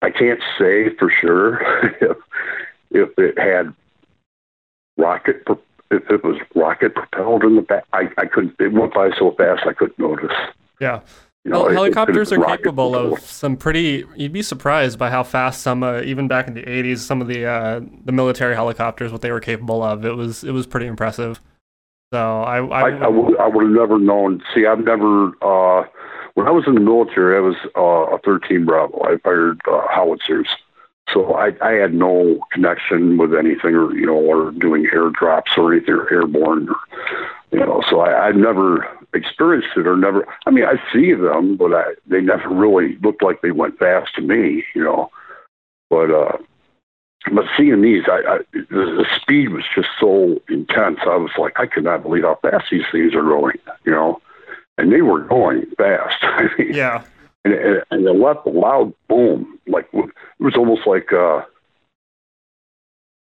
I 0.04 0.10
can't 0.10 0.40
say 0.58 0.94
for 0.96 1.08
sure 1.08 1.62
if, 2.02 2.16
if 2.90 3.18
it 3.18 3.38
had 3.38 3.74
rocket, 4.98 5.42
if 5.90 6.10
it 6.10 6.22
was 6.22 6.36
rocket 6.54 6.94
propelled 6.94 7.42
in 7.42 7.56
the 7.56 7.62
back. 7.62 7.84
I, 7.94 8.10
I 8.18 8.26
couldn't, 8.26 8.54
it 8.60 8.72
went 8.74 8.92
by 8.92 9.10
so 9.18 9.32
fast 9.32 9.66
I 9.66 9.72
couldn't 9.72 9.98
notice. 9.98 10.36
Yeah. 10.78 11.00
You 11.44 11.52
know, 11.52 11.68
helicopters 11.68 12.32
are 12.32 12.44
capable 12.44 12.94
of 12.94 13.20
some 13.20 13.56
pretty. 13.56 14.04
You'd 14.16 14.32
be 14.32 14.42
surprised 14.42 14.98
by 14.98 15.10
how 15.10 15.22
fast 15.22 15.62
some, 15.62 15.82
uh, 15.82 16.00
even 16.00 16.26
back 16.26 16.48
in 16.48 16.54
the 16.54 16.62
'80s, 16.62 16.98
some 16.98 17.20
of 17.20 17.28
the 17.28 17.44
uh, 17.44 17.80
the 18.06 18.12
military 18.12 18.54
helicopters, 18.54 19.12
what 19.12 19.20
they 19.20 19.30
were 19.30 19.40
capable 19.40 19.82
of. 19.82 20.06
It 20.06 20.16
was 20.16 20.42
it 20.42 20.52
was 20.52 20.66
pretty 20.66 20.86
impressive. 20.86 21.42
So 22.14 22.18
I 22.18 22.64
I, 22.64 22.80
I, 22.80 22.90
I, 22.96 23.08
would, 23.08 23.38
I 23.38 23.46
would 23.46 23.62
have 23.62 23.74
never 23.74 23.98
known. 23.98 24.42
See, 24.54 24.64
I've 24.64 24.78
never. 24.78 25.32
Uh, 25.42 25.84
when 26.34 26.46
I 26.48 26.50
was 26.50 26.64
in 26.66 26.74
the 26.74 26.80
military, 26.80 27.36
I 27.36 27.40
was 27.40 27.56
uh, 27.76 28.14
a 28.14 28.18
13 28.18 28.64
Bravo. 28.64 29.02
I 29.02 29.16
fired 29.18 29.60
uh, 29.70 29.86
howitzers, 29.88 30.48
so 31.12 31.34
I, 31.34 31.52
I 31.62 31.72
had 31.72 31.94
no 31.94 32.40
connection 32.52 33.18
with 33.18 33.34
anything, 33.34 33.74
or 33.74 33.94
you 33.94 34.06
know, 34.06 34.16
or 34.16 34.50
doing 34.50 34.86
airdrops 34.92 35.56
or 35.56 35.72
anything, 35.72 35.94
or 35.94 36.12
airborne, 36.12 36.68
or 36.68 36.76
you 37.52 37.60
know. 37.60 37.82
So 37.88 38.00
I, 38.00 38.28
I've 38.28 38.36
never 38.36 38.86
experienced 39.14 39.76
it, 39.76 39.86
or 39.86 39.96
never. 39.96 40.26
I 40.46 40.50
mean, 40.50 40.64
I 40.64 40.74
see 40.92 41.14
them, 41.14 41.56
but 41.56 41.72
I, 41.72 41.84
they 42.06 42.20
never 42.20 42.48
really 42.48 42.96
looked 42.96 43.22
like 43.22 43.40
they 43.40 43.52
went 43.52 43.78
fast 43.78 44.14
to 44.16 44.22
me, 44.22 44.64
you 44.74 44.82
know. 44.82 45.10
But 45.88 46.10
uh, 46.10 46.38
but 47.32 47.44
seeing 47.56 47.80
these, 47.80 48.04
I, 48.06 48.22
I 48.26 48.38
the, 48.52 48.66
the 48.70 49.06
speed 49.20 49.50
was 49.50 49.64
just 49.72 49.88
so 50.00 50.42
intense. 50.48 50.98
I 51.02 51.16
was 51.16 51.30
like, 51.38 51.60
I 51.60 51.66
could 51.66 51.84
not 51.84 52.02
believe 52.02 52.24
how 52.24 52.38
fast 52.42 52.66
these 52.72 52.84
things 52.90 53.14
are 53.14 53.22
going. 53.22 53.58
You 53.84 53.92
know, 53.92 54.20
and 54.78 54.92
they 54.92 55.02
were 55.02 55.20
going 55.20 55.66
fast. 55.76 56.16
I 56.22 56.48
mean, 56.58 56.74
yeah. 56.74 57.04
And, 57.44 57.54
and, 57.54 57.82
and 57.90 58.06
it 58.06 58.12
left 58.12 58.46
a 58.46 58.50
loud 58.50 58.92
boom. 59.08 59.58
Like 59.66 59.88
it 59.92 60.10
was 60.38 60.56
almost 60.56 60.86
like, 60.86 61.12
uh, 61.12 61.42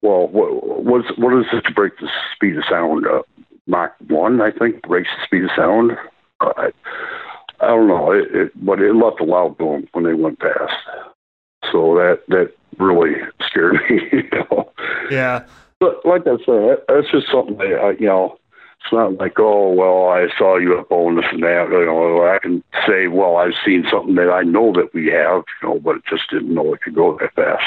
well, 0.01 0.27
what 0.27 0.83
was 0.83 1.05
what 1.17 1.37
is 1.39 1.45
it 1.53 1.61
to 1.65 1.73
break 1.73 1.97
the 1.99 2.09
speed 2.35 2.57
of 2.57 2.63
sound? 2.69 3.05
Uh, 3.07 3.23
Mach 3.67 3.95
one, 4.07 4.41
I 4.41 4.51
think, 4.51 4.81
breaks 4.83 5.09
the 5.17 5.25
speed 5.25 5.43
of 5.43 5.51
sound. 5.55 5.91
Uh, 6.39 6.53
I, 6.57 6.71
I 7.59 7.67
don't 7.67 7.87
know, 7.87 8.11
it, 8.11 8.33
it, 8.33 8.65
but 8.65 8.79
it 8.79 8.93
left 8.93 9.19
a 9.19 9.23
loud 9.23 9.57
boom 9.57 9.87
when 9.93 10.03
they 10.03 10.13
went 10.13 10.39
past. 10.39 10.73
So 11.71 11.95
that 11.95 12.21
that 12.27 12.53
really 12.77 13.15
scared 13.45 13.73
me. 13.89 14.01
You 14.11 14.29
know? 14.31 14.71
Yeah. 15.09 15.45
But 15.79 16.05
like 16.05 16.21
I 16.25 16.37
said, 16.45 16.77
that's 16.87 17.11
just 17.11 17.31
something 17.31 17.57
that 17.57 17.79
I, 17.79 17.91
you 17.99 18.07
know. 18.07 18.37
It's 18.83 18.93
not 18.93 19.15
like, 19.15 19.39
oh, 19.39 19.73
well, 19.73 20.09
I 20.09 20.27
saw 20.37 20.57
you 20.57 20.69
UFO 20.69 21.07
on 21.07 21.15
this 21.15 21.25
and 21.31 21.43
that. 21.43 21.67
You 21.69 21.85
know, 21.85 22.27
I 22.27 22.39
can 22.39 22.63
say, 22.87 23.07
well, 23.07 23.37
I've 23.37 23.53
seen 23.65 23.85
something 23.91 24.15
that 24.15 24.29
I 24.29 24.43
know 24.43 24.71
that 24.73 24.93
we 24.93 25.07
have, 25.07 25.43
you 25.61 25.67
know, 25.67 25.79
but 25.79 26.05
just 26.05 26.29
didn't 26.29 26.53
know 26.53 26.73
it 26.73 26.81
could 26.81 26.95
go 26.95 27.17
that 27.17 27.33
fast. 27.33 27.65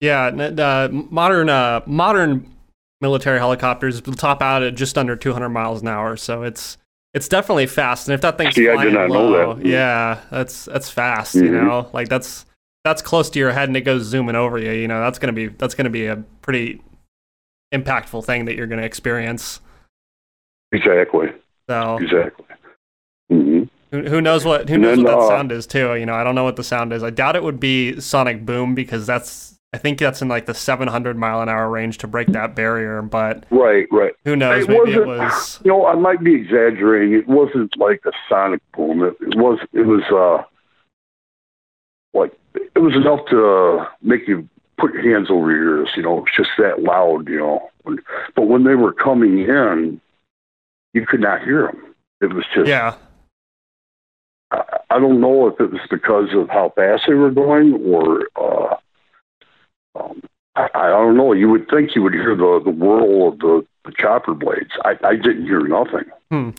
Yeah, 0.00 0.26
uh, 0.26 0.88
modern 0.90 1.48
uh, 1.48 1.82
modern 1.86 2.52
military 3.00 3.38
helicopters 3.38 4.00
top 4.00 4.42
out 4.42 4.62
at 4.62 4.74
just 4.74 4.98
under 4.98 5.16
200 5.16 5.48
miles 5.48 5.82
an 5.82 5.88
hour, 5.88 6.16
so 6.16 6.42
it's 6.42 6.76
it's 7.14 7.28
definitely 7.28 7.66
fast. 7.66 8.08
And 8.08 8.14
if 8.14 8.20
that 8.22 8.36
thing's 8.36 8.54
See, 8.54 8.64
flying 8.64 8.80
I 8.80 8.84
did 8.84 8.94
not 8.94 9.10
low, 9.10 9.30
know 9.30 9.54
that. 9.54 9.64
yeah, 9.66 10.20
that's 10.30 10.64
that's 10.64 10.90
fast. 10.90 11.36
Mm-hmm. 11.36 11.46
You 11.46 11.52
know, 11.52 11.88
like 11.92 12.08
that's 12.08 12.44
that's 12.82 13.00
close 13.00 13.30
to 13.30 13.38
your 13.38 13.52
head 13.52 13.68
and 13.68 13.76
it 13.76 13.82
goes 13.82 14.02
zooming 14.02 14.36
over 14.36 14.58
you. 14.58 14.72
You 14.72 14.88
know, 14.88 15.00
that's 15.00 15.18
gonna 15.18 15.32
be 15.32 15.46
that's 15.46 15.74
gonna 15.74 15.90
be 15.90 16.06
a 16.06 16.16
pretty 16.42 16.82
impactful 17.72 18.24
thing 18.24 18.44
that 18.46 18.56
you're 18.56 18.66
gonna 18.66 18.82
experience. 18.82 19.60
Exactly. 20.72 21.28
So 21.68 21.96
exactly. 21.96 22.46
Mm-hmm. 23.30 23.62
Who, 23.90 24.08
who, 24.08 24.20
knows 24.20 24.44
what 24.44 24.68
who 24.68 24.76
knows 24.76 24.96
then, 24.96 25.04
what 25.04 25.10
that 25.12 25.18
uh, 25.18 25.28
sound 25.28 25.52
is 25.52 25.66
too? 25.66 25.94
You 25.94 26.06
know, 26.06 26.14
I 26.14 26.24
don't 26.24 26.34
know 26.34 26.44
what 26.44 26.56
the 26.56 26.64
sound 26.64 26.92
is. 26.92 27.02
I 27.02 27.10
doubt 27.10 27.36
it 27.36 27.42
would 27.42 27.60
be 27.60 28.00
sonic 28.00 28.44
boom 28.44 28.74
because 28.74 29.06
that's 29.06 29.54
I 29.74 29.76
think 29.76 29.98
that's 29.98 30.22
in 30.22 30.28
like 30.28 30.46
the 30.46 30.54
700 30.54 31.16
mile 31.16 31.42
an 31.42 31.48
hour 31.48 31.68
range 31.68 31.98
to 31.98 32.06
break 32.06 32.28
that 32.28 32.54
barrier. 32.54 33.02
But 33.02 33.44
right, 33.50 33.88
right. 33.90 34.12
Who 34.24 34.36
knows? 34.36 34.64
It 34.64 34.68
Maybe 34.68 34.92
it 34.92 35.04
was. 35.04 35.60
You 35.64 35.72
know, 35.72 35.86
I 35.86 35.96
might 35.96 36.22
be 36.22 36.32
exaggerating. 36.32 37.14
It 37.14 37.26
wasn't 37.26 37.76
like 37.76 38.00
a 38.06 38.12
sonic 38.28 38.60
boom. 38.76 39.02
It, 39.02 39.16
it 39.20 39.36
was. 39.36 39.58
It 39.72 39.86
was 39.86 40.04
uh, 40.12 40.44
like 42.16 42.32
it 42.54 42.78
was 42.78 42.94
enough 42.94 43.26
to 43.30 43.46
uh, 43.46 43.88
make 44.00 44.28
you 44.28 44.48
put 44.78 44.92
your 44.94 45.12
hands 45.12 45.28
over 45.28 45.50
your 45.50 45.80
ears. 45.80 45.90
You 45.96 46.04
know, 46.04 46.24
it's 46.24 46.36
just 46.36 46.50
that 46.58 46.82
loud. 46.82 47.28
You 47.28 47.38
know, 47.38 47.70
but 48.36 48.46
when 48.46 48.62
they 48.62 48.76
were 48.76 48.92
coming 48.92 49.40
in, 49.40 50.00
you 50.94 51.04
could 51.04 51.20
not 51.20 51.42
hear 51.42 51.66
them. 51.66 51.94
It 52.22 52.32
was 52.32 52.44
just 52.54 52.68
yeah. 52.68 52.94
I, 54.50 54.62
I 54.90 54.98
don't 54.98 55.20
know 55.20 55.48
if 55.48 55.60
it 55.60 55.70
was 55.70 55.80
because 55.90 56.32
of 56.32 56.48
how 56.48 56.72
fast 56.74 57.04
they 57.06 57.14
were 57.14 57.30
going, 57.30 57.74
or 57.84 58.28
uh, 58.36 58.76
um, 59.96 60.22
I, 60.56 60.68
I 60.74 60.88
don't 60.88 61.16
know. 61.16 61.32
You 61.32 61.50
would 61.50 61.68
think 61.68 61.94
you 61.94 62.02
would 62.02 62.14
hear 62.14 62.34
the 62.34 62.62
the 62.64 62.70
whirl 62.70 63.28
of 63.28 63.38
the 63.40 63.66
the 63.84 63.92
chopper 63.92 64.34
blades. 64.34 64.70
I, 64.84 64.96
I 65.04 65.16
didn't 65.16 65.44
hear 65.44 65.66
nothing. 65.66 66.04
Hmm. 66.30 66.50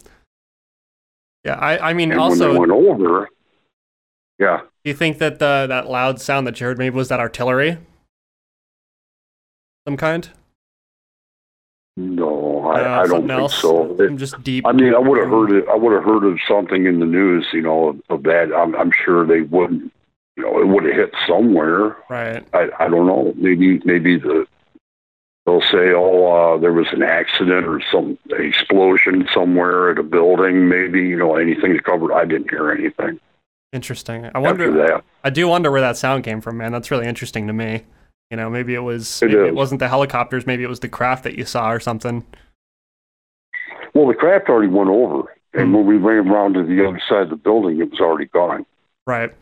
Yeah, 1.43 1.56
I, 1.56 1.91
I 1.91 1.93
mean, 1.93 2.12
And 2.12 2.19
also, 2.19 2.58
when 2.60 2.69
they 2.69 2.76
went 2.76 2.89
over, 2.89 3.30
yeah, 4.39 4.62
do 4.84 4.89
you 4.89 4.95
think 4.95 5.19
that 5.19 5.39
the 5.39 5.65
that 5.69 5.89
loud 5.89 6.19
sound 6.19 6.45
that 6.48 6.60
you 6.60 6.67
heard 6.67 6.78
maybe 6.78 6.95
was 6.95 7.10
that 7.10 7.19
artillery? 7.19 7.78
Some 9.88 9.98
kind? 9.98 10.30
no, 11.98 12.35
Uh, 12.65 12.69
I, 12.69 13.01
I 13.01 13.08
don't 13.08 13.28
think 13.28 13.32
else? 13.32 13.56
so. 13.56 13.93
It- 13.99 14.10
I'm 14.10 14.17
just 14.17 14.41
deep. 14.43 14.65
I 14.65 14.71
mean, 14.71 14.93
I 14.93 14.99
would 14.99 15.19
have 15.19 15.30
heard 15.30 15.51
it. 15.51 15.65
I 15.69 15.75
would 15.75 15.93
have 15.93 16.04
heard 16.04 16.23
of 16.23 16.39
something 16.47 16.86
in 16.86 16.99
the 16.99 17.06
news, 17.06 17.47
you 17.54 17.62
know, 17.62 17.89
of, 17.89 18.01
of 18.10 18.23
that. 18.23 18.54
I'm, 18.56 18.75
I'm 18.75 18.91
sure 18.91 19.25
they 19.25 19.41
wouldn't. 19.41 19.91
You 20.38 20.43
know, 20.43 20.60
it 20.60 20.67
would 20.67 20.84
have 20.84 20.95
hit 20.95 21.13
somewhere. 21.28 21.95
Right. 22.10 22.45
I, 22.54 22.69
I 22.80 22.89
don't 22.89 23.08
know. 23.08 23.34
Maybe 23.38 23.80
maybe 23.86 24.17
the 24.17 24.45
they'll 25.45 25.62
say, 25.62 25.93
oh, 25.95 26.56
uh, 26.56 26.58
there 26.58 26.73
was 26.73 26.88
an 26.91 27.04
accident 27.04 27.67
or 27.67 27.82
some 27.91 28.17
explosion 28.32 29.28
somewhere 29.34 29.91
at 29.91 29.99
a 29.99 30.04
building. 30.04 30.67
Maybe 30.67 31.01
you 31.01 31.15
know 31.17 31.36
anything 31.36 31.73
to 31.73 31.82
cover. 31.82 32.12
I 32.13 32.25
didn't 32.25 32.49
hear 32.49 32.71
anything 32.71 33.19
Interesting. 33.75 34.30
I 34.34 34.39
wonder. 34.39 34.71
that. 34.71 35.04
I 35.25 35.30
do 35.30 35.49
wonder 35.49 35.69
where 35.69 35.82
that 35.82 35.97
sound 35.97 36.23
came 36.23 36.39
from, 36.39 36.58
man. 36.58 36.71
That's 36.71 36.91
really 36.91 37.08
interesting 37.08 37.47
to 37.47 37.54
me. 37.54 37.84
You 38.32 38.38
know, 38.38 38.49
maybe 38.49 38.73
it 38.73 38.80
was. 38.80 39.21
It 39.21 39.28
maybe 39.28 39.47
it 39.49 39.56
wasn't 39.56 39.80
the 39.80 39.89
helicopters. 39.89 40.47
Maybe 40.47 40.63
it 40.63 40.69
was 40.69 40.80
the 40.80 40.88
craft 40.88 41.25
that 41.25 41.38
you 41.38 41.43
saw 41.43 41.69
or 41.71 41.82
something. 41.82 42.25
Well, 43.96 44.08
the 44.08 44.14
craft 44.14 44.50
already 44.50 44.68
went 44.72 44.90
over, 44.90 45.34
and 45.54 45.74
when 45.74 45.86
we 45.88 45.96
ran 45.98 46.28
around 46.30 46.54
to 46.56 46.64
the 46.64 46.86
other 46.88 47.02
side 47.10 47.24
of 47.24 47.30
the 47.30 47.36
building, 47.38 47.80
it 47.80 47.90
was 47.90 48.00
already 48.02 48.26
gone. 48.26 48.66
Right. 49.08 49.34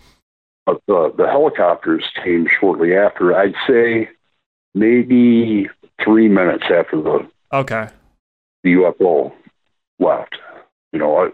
But 0.66 0.82
the 0.88 1.12
the 1.18 1.28
helicopters 1.28 2.06
came 2.24 2.48
shortly 2.48 2.96
after. 2.96 3.36
I'd 3.36 3.56
say 3.68 4.10
maybe 4.76 5.70
three 6.04 6.28
minutes 6.30 6.66
after 6.70 7.02
the 7.02 7.28
Okay. 7.52 7.90
the 8.64 8.74
UFO 8.76 9.34
left. 10.00 10.38
You 10.92 11.00
know, 11.00 11.32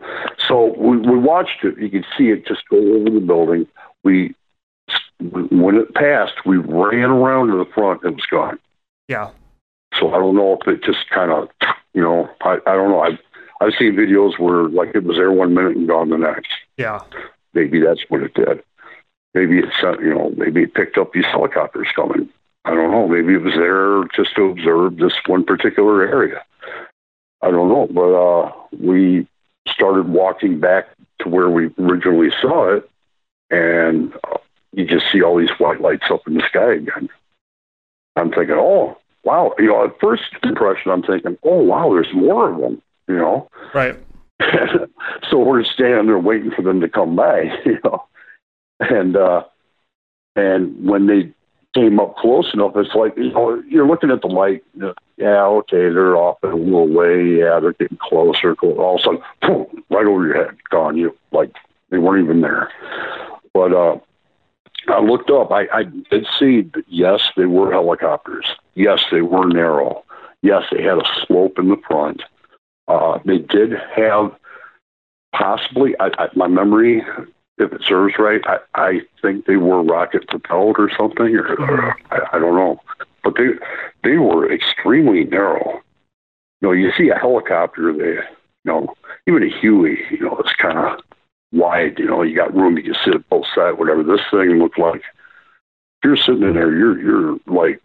so 0.48 0.74
we, 0.78 0.98
we 0.98 1.18
watched 1.18 1.64
it. 1.66 1.78
You 1.78 1.90
could 1.90 2.06
see 2.18 2.30
it 2.30 2.48
just 2.48 2.62
go 2.70 2.78
over 2.78 3.10
the 3.10 3.20
building. 3.20 3.68
We, 4.06 4.34
when 5.20 5.76
it 5.76 5.94
passed, 5.94 6.46
we 6.46 6.56
ran 6.58 7.10
around 7.12 7.50
to 7.50 7.58
the 7.58 7.70
front. 7.74 8.02
It 8.06 8.16
was 8.16 8.26
gone. 8.32 8.58
Yeah. 9.10 9.32
So 10.00 10.14
I 10.14 10.18
don't 10.18 10.36
know 10.38 10.58
if 10.62 10.66
it 10.68 10.82
just 10.82 11.10
kind 11.10 11.30
of, 11.32 11.50
you 11.94 12.02
know, 12.02 12.30
I, 12.42 12.58
I 12.66 12.76
don't 12.76 12.90
know. 12.90 13.02
I've 13.02 13.20
I've 13.62 13.74
seen 13.78 13.96
videos 13.96 14.40
where 14.40 14.70
like 14.70 14.96
it 14.96 15.04
was 15.04 15.18
there 15.18 15.32
one 15.32 15.54
minute 15.54 15.76
and 15.76 15.88
gone 15.88 16.10
the 16.10 16.18
next. 16.18 16.52
Yeah. 16.78 17.00
Maybe 17.54 17.82
that's 17.82 18.02
what 18.10 18.24
it 18.24 18.34
did. 18.34 18.64
Maybe 19.34 19.60
it's 19.60 19.84
uh, 19.84 19.98
you 20.00 20.14
know 20.14 20.32
maybe 20.38 20.64
it 20.64 20.74
picked 20.74 20.98
up 20.98 21.14
these 21.14 21.26
helicopters 21.26 21.88
coming. 21.96 22.30
I 22.66 22.72
don't 22.72 22.92
know. 22.92 23.08
Maybe 23.08 23.34
it 23.34 23.42
was 23.42 23.56
there 23.56 24.04
just 24.16 24.36
to 24.36 24.44
observe 24.44 24.98
this 24.98 25.14
one 25.26 25.44
particular 25.44 26.04
area. 26.04 26.44
I 27.42 27.52
don't 27.52 27.70
know. 27.70 27.88
But 27.92 28.14
uh, 28.14 28.52
we 28.80 29.28
started 29.68 30.10
walking 30.10 30.60
back 30.60 30.88
to 31.20 31.30
where 31.30 31.50
we 31.50 31.70
originally 31.80 32.32
saw 32.42 32.76
it, 32.76 32.90
and 33.50 34.14
uh, 34.32 34.38
you 34.72 34.86
just 34.86 35.12
see 35.12 35.22
all 35.22 35.38
these 35.38 35.52
white 35.58 35.82
lights 35.82 36.06
up 36.10 36.28
in 36.28 36.36
the 36.36 36.44
sky 36.48 36.74
again. 36.74 37.10
I'm 38.16 38.32
thinking, 38.32 38.58
oh 38.58 38.99
wow. 39.24 39.54
You 39.58 39.68
know, 39.68 39.86
at 39.86 40.00
first 40.00 40.24
impression, 40.44 40.92
I'm 40.92 41.04
thinking, 41.04 41.38
oh 41.44 41.62
wow, 41.62 41.94
there's 41.94 42.14
more 42.14 42.52
of 42.52 42.60
them. 42.60 42.82
You 43.08 43.18
know. 43.18 43.50
Right. 43.74 43.98
so 45.30 45.40
we're 45.40 45.64
standing 45.64 46.08
there 46.08 46.20
waiting 46.20 46.52
for 46.52 46.62
them 46.62 46.80
to 46.82 46.90
come 46.90 47.16
by, 47.16 47.42
you 47.66 47.80
know. 47.84 48.06
And 48.80 49.18
uh 49.18 49.44
and 50.36 50.88
when 50.88 51.08
they 51.08 51.34
came 51.76 52.00
up 52.00 52.16
close 52.16 52.54
enough, 52.54 52.72
it's 52.76 52.96
like 52.96 53.16
you 53.18 53.32
know, 53.32 53.62
you're 53.68 53.88
looking 53.88 54.12
at 54.12 54.22
the 54.22 54.28
light, 54.28 54.64
you 54.74 54.82
know, 54.82 54.94
yeah, 55.18 55.44
okay, 55.44 55.90
they're 55.90 56.16
off 56.16 56.38
in 56.44 56.50
a 56.50 56.56
little 56.56 56.88
way, 56.88 57.40
yeah, 57.40 57.60
they're 57.60 57.74
getting 57.74 57.98
closer, 57.98 58.56
clo- 58.56 58.78
all 58.78 58.96
of 58.96 59.02
a 59.02 59.04
sudden, 59.04 59.22
boom, 59.42 59.84
right 59.90 60.06
over 60.06 60.26
your 60.26 60.46
head, 60.46 60.56
gone. 60.70 60.98
You 60.98 61.16
like 61.32 61.54
they 61.90 61.98
weren't 61.98 62.24
even 62.24 62.42
there. 62.42 62.72
But 63.54 63.74
uh 63.74 63.98
I 64.88 65.02
looked 65.02 65.30
up, 65.30 65.52
I, 65.52 65.68
I 65.74 65.84
did 65.84 66.26
see 66.40 66.62
that 66.62 66.86
yes, 66.88 67.22
they 67.36 67.46
were 67.46 67.72
helicopters. 67.72 68.46
Yes, 68.76 69.04
they 69.12 69.22
were 69.22 69.48
narrow. 69.48 70.04
Yes, 70.42 70.64
they 70.72 70.82
had 70.82 70.98
a 70.98 71.26
slope 71.26 71.60
in 71.60 71.70
the 71.70 71.78
front. 71.88 72.24
Uh, 72.88 73.20
they 73.26 73.40
did 73.40 73.74
have 73.96 74.36
possibly, 75.34 75.96
I, 76.00 76.08
I, 76.18 76.30
my 76.36 76.48
memory, 76.48 77.04
if 77.58 77.74
it 77.74 77.82
serves 77.86 78.16
right, 78.18 78.42
I, 78.46 78.58
I 78.74 79.02
think 79.22 79.46
they 79.46 79.58
were 79.58 79.84
rocket 79.84 80.28
propelled 80.28 80.78
or 80.80 80.90
something, 80.98 81.36
or, 81.36 81.56
or 81.56 81.96
I, 82.10 82.20
I 82.34 82.40
don't 82.40 82.56
know. 82.56 82.80
But 83.24 83.36
they 83.36 83.50
they 84.04 84.18
were 84.18 84.52
extremely 84.52 85.26
narrow. 85.26 85.82
You 86.62 86.70
know, 86.70 86.72
you 86.72 86.92
see 86.98 87.10
a 87.10 87.16
helicopter, 87.16 87.92
they, 87.92 88.14
you 88.14 88.22
know, 88.66 88.94
even 89.28 89.44
a 89.44 89.60
Huey, 89.60 90.00
you 90.10 90.22
know, 90.22 90.38
it's 90.38 90.54
kind 90.54 90.78
of 90.78 91.02
wide. 91.52 92.00
You 92.00 92.06
know, 92.06 92.22
you 92.22 92.36
got 92.36 92.56
room, 92.56 92.78
you 92.78 92.84
can 92.84 92.96
sit 93.04 93.16
at 93.16 93.30
both 93.30 93.46
sides, 93.54 93.78
whatever. 93.78 94.04
This 94.04 94.22
thing 94.32 94.60
looked 94.60 94.80
like. 94.80 95.02
If 95.02 96.06
you're 96.06 96.18
sitting 96.18 96.44
in 96.44 96.54
there, 96.54 96.74
you're 96.74 97.00
you're 97.00 97.38
like, 97.48 97.82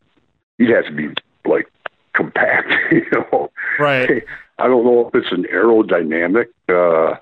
you'd 0.59 0.71
have 0.71 0.87
to 0.87 0.93
be 0.93 1.09
like 1.45 1.67
compact, 2.15 2.73
you 2.93 3.07
know. 3.13 3.51
Right. 3.79 4.25
I 4.59 4.69
don't 4.69 4.85
know 4.85 5.09
if 5.09 5.15
it's 5.17 5.33
an 5.33 5.47
aerodynamic 5.53 6.47
uh, 6.69 7.17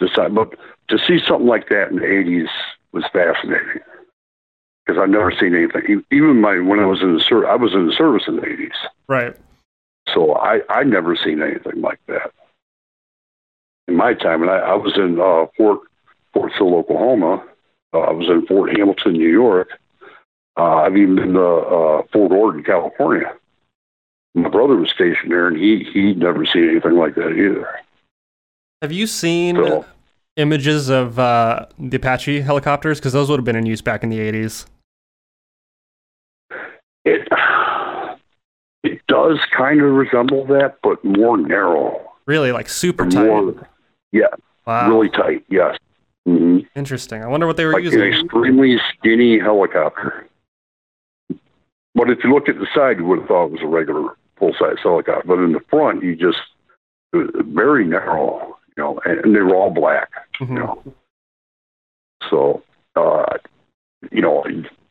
design, 0.00 0.34
but 0.34 0.54
to 0.88 0.98
see 0.98 1.18
something 1.26 1.46
like 1.46 1.68
that 1.68 1.90
in 1.90 1.96
the 1.96 2.02
'80s 2.02 2.48
was 2.92 3.04
fascinating 3.12 3.82
because 4.86 4.98
I've 5.00 5.10
never 5.10 5.30
seen 5.32 5.54
anything. 5.54 6.02
Even 6.10 6.40
my 6.40 6.58
when 6.60 6.80
I 6.80 6.86
was 6.86 7.02
in 7.02 7.14
the 7.14 7.20
ser- 7.20 7.46
I 7.46 7.56
was 7.56 7.74
in 7.74 7.86
the 7.86 7.92
service 7.92 8.24
in 8.26 8.36
the 8.36 8.42
'80s, 8.42 8.72
Right. 9.06 9.36
so 10.08 10.34
I 10.36 10.60
I 10.70 10.82
never 10.84 11.14
seen 11.14 11.42
anything 11.42 11.82
like 11.82 12.00
that 12.08 12.32
in 13.92 13.96
my 13.96 14.14
time. 14.14 14.42
And 14.42 14.50
I, 14.50 14.56
I 14.58 14.74
was 14.74 14.96
in 14.96 15.20
uh, 15.20 15.46
Fort 15.56 15.80
Fort 16.32 16.52
Sill, 16.56 16.74
Oklahoma. 16.74 17.44
Uh, 17.94 17.98
I 18.00 18.10
was 18.12 18.28
in 18.28 18.46
Fort 18.46 18.76
Hamilton, 18.76 19.12
New 19.12 19.28
York. 19.28 19.68
Uh, 20.58 20.76
I've 20.76 20.96
even 20.96 21.16
been 21.16 21.32
to 21.34 21.44
uh, 21.44 22.02
Fort 22.12 22.32
Ord, 22.32 22.56
in 22.56 22.64
California. 22.64 23.32
My 24.34 24.48
brother 24.48 24.76
was 24.76 24.90
stationed 24.90 25.30
there, 25.30 25.46
and 25.48 25.56
he 25.56 25.84
he'd 25.92 26.18
never 26.18 26.44
seen 26.46 26.68
anything 26.70 26.96
like 26.96 27.14
that 27.16 27.30
either. 27.32 27.68
Have 28.80 28.92
you 28.92 29.06
seen 29.06 29.56
So- 29.56 29.84
images 30.36 30.88
of 30.88 31.18
uh, 31.18 31.66
the 31.78 31.96
Apache 31.98 32.40
helicopters? 32.40 32.98
Because 32.98 33.12
those 33.12 33.28
would 33.28 33.38
have 33.38 33.44
been 33.44 33.56
in 33.56 33.66
use 33.66 33.82
back 33.82 34.02
in 34.02 34.08
the 34.10 34.18
80s. 34.18 34.66
It 37.04 37.28
it 38.84 39.00
does 39.06 39.38
kind 39.56 39.80
of 39.82 39.92
resemble 39.92 40.46
that, 40.46 40.78
but 40.82 41.04
more 41.04 41.36
narrow, 41.36 42.00
Really, 42.26 42.52
like 42.52 42.68
super 42.68 43.06
tight. 43.08 43.26
more 43.26 43.68
yeah, 44.12 44.26
wow. 44.66 44.88
really 44.88 45.08
tight. 45.10 45.44
Yes, 45.48 45.76
hmm 46.26 46.60
Interesting. 46.76 47.22
I 47.22 47.26
wonder 47.26 47.46
what 47.46 47.56
they 47.56 47.64
were 47.64 47.72
like 47.72 47.82
using. 47.84 48.00
an 48.00 48.12
extremely 48.24 48.78
skinny 48.98 49.38
helicopter. 49.38 50.26
But 51.94 52.08
if 52.10 52.18
you 52.24 52.32
look 52.32 52.48
at 52.48 52.58
the 52.58 52.66
side, 52.74 52.98
you 52.98 53.04
would 53.06 53.18
have 53.20 53.28
thought 53.28 53.46
it 53.46 53.52
was 53.52 53.60
a 53.62 53.66
regular 53.66 54.14
full 54.38 54.54
size 54.58 54.76
helicopter. 54.82 55.24
But 55.26 55.38
in 55.40 55.52
the 55.52 55.60
front, 55.68 56.02
you 56.02 56.16
just 56.16 56.38
it 57.12 57.16
was 57.18 57.30
very 57.48 57.84
narrow, 57.84 58.56
you 58.76 58.82
know, 58.82 59.00
and, 59.04 59.18
and 59.24 59.34
they 59.36 59.40
were 59.40 59.54
all 59.54 59.70
black, 59.70 60.08
Mhm. 60.40 60.48
you 60.48 60.54
know. 60.54 60.82
So, 62.30 62.62
uh, 62.96 63.36
you 64.10 64.22
know, 64.22 64.44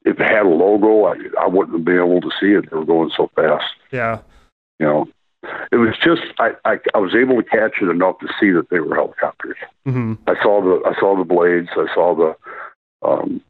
if 0.05 0.19
it 0.19 0.27
had 0.27 0.45
a 0.45 0.49
logo, 0.49 1.05
I, 1.05 1.15
I 1.39 1.47
wouldn't 1.47 1.75
have 1.77 1.85
been 1.85 1.97
able 1.97 2.21
to 2.21 2.29
see 2.39 2.51
it. 2.51 2.69
They 2.69 2.77
were 2.77 2.85
going 2.85 3.11
so 3.17 3.31
fast. 3.35 3.65
Yeah. 3.91 4.19
You 4.79 4.85
know, 4.85 5.07
it 5.71 5.77
was 5.77 5.95
just 6.03 6.21
I, 6.39 6.51
I 6.65 6.77
I 6.93 6.99
was 6.99 7.15
able 7.15 7.41
to 7.41 7.49
catch 7.49 7.81
it 7.81 7.89
enough 7.89 8.19
to 8.19 8.27
see 8.39 8.51
that 8.51 8.69
they 8.69 8.79
were 8.79 8.95
helicopters. 8.95 9.57
hmm 9.85 10.13
I 10.27 10.35
saw 10.41 10.61
the 10.61 10.87
I 10.87 10.99
saw 10.99 11.17
the 11.17 11.23
blades. 11.23 11.69
I 11.75 11.87
saw 11.93 12.15
the, 12.15 13.07
um, 13.07 13.41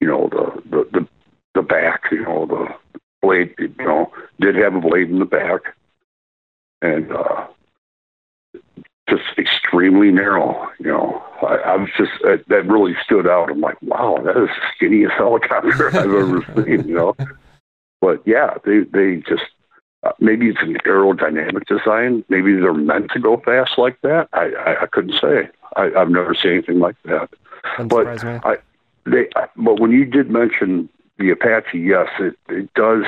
you 0.00 0.08
know 0.08 0.28
the 0.30 0.62
the 0.70 1.00
the, 1.00 1.08
the 1.54 1.62
back. 1.62 2.04
You 2.12 2.22
know 2.22 2.46
the 2.46 2.68
blade. 3.22 3.54
You 3.58 3.74
know 3.78 4.12
did 4.40 4.56
have 4.56 4.74
a 4.74 4.80
blade 4.80 5.10
in 5.10 5.18
the 5.18 5.24
back, 5.24 5.74
and 6.82 7.10
uh, 7.10 7.46
just 9.08 9.38
extremely 9.38 10.10
narrow. 10.10 10.70
You 10.78 10.86
know, 10.86 11.22
I, 11.42 11.54
I 11.54 11.76
was 11.76 11.90
just 11.96 12.12
that, 12.22 12.44
that 12.48 12.66
really 12.66 12.94
stood 13.04 13.26
out. 13.26 13.50
I'm 13.50 13.60
like, 13.60 13.80
wow, 13.82 14.18
that 14.24 14.36
is 14.36 14.48
the 14.48 14.86
skinniest 14.86 15.12
helicopter 15.16 15.88
I've 15.88 15.96
ever 15.96 16.64
seen. 16.64 16.88
You 16.88 16.94
know, 16.94 17.16
but 18.00 18.22
yeah, 18.26 18.54
they 18.64 18.80
they 18.80 19.16
just 19.28 19.44
uh, 20.04 20.12
maybe 20.20 20.48
it's 20.48 20.60
an 20.60 20.74
aerodynamic 20.84 21.66
design. 21.66 22.24
Maybe 22.28 22.54
they're 22.54 22.72
meant 22.74 23.10
to 23.12 23.18
go 23.18 23.38
fast 23.38 23.78
like 23.78 24.00
that. 24.02 24.28
I, 24.32 24.50
I, 24.52 24.82
I 24.82 24.86
couldn't 24.86 25.18
say. 25.20 25.48
I, 25.76 25.90
I've 25.96 26.10
never 26.10 26.34
seen 26.34 26.52
anything 26.52 26.78
like 26.78 26.96
that. 27.04 27.30
Doesn't 27.76 27.88
But 27.88 28.18
surprise 28.20 28.24
me. 29.04 29.12
They, 29.12 29.28
I- 29.36 29.48
but 29.56 29.80
when 29.80 29.90
you 29.90 30.04
did 30.04 30.30
mention 30.30 30.88
the 31.18 31.30
Apache, 31.30 31.78
yes, 31.78 32.08
it, 32.18 32.36
it 32.48 32.72
does 32.74 33.04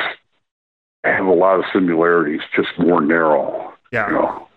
have 1.05 1.27
a 1.27 1.33
lot 1.33 1.59
of 1.59 1.65
similarities, 1.73 2.41
just 2.55 2.69
more 2.79 3.01
narrow. 3.01 3.73
Yeah. 3.93 4.09
You 4.09 4.13
know, 4.15 4.49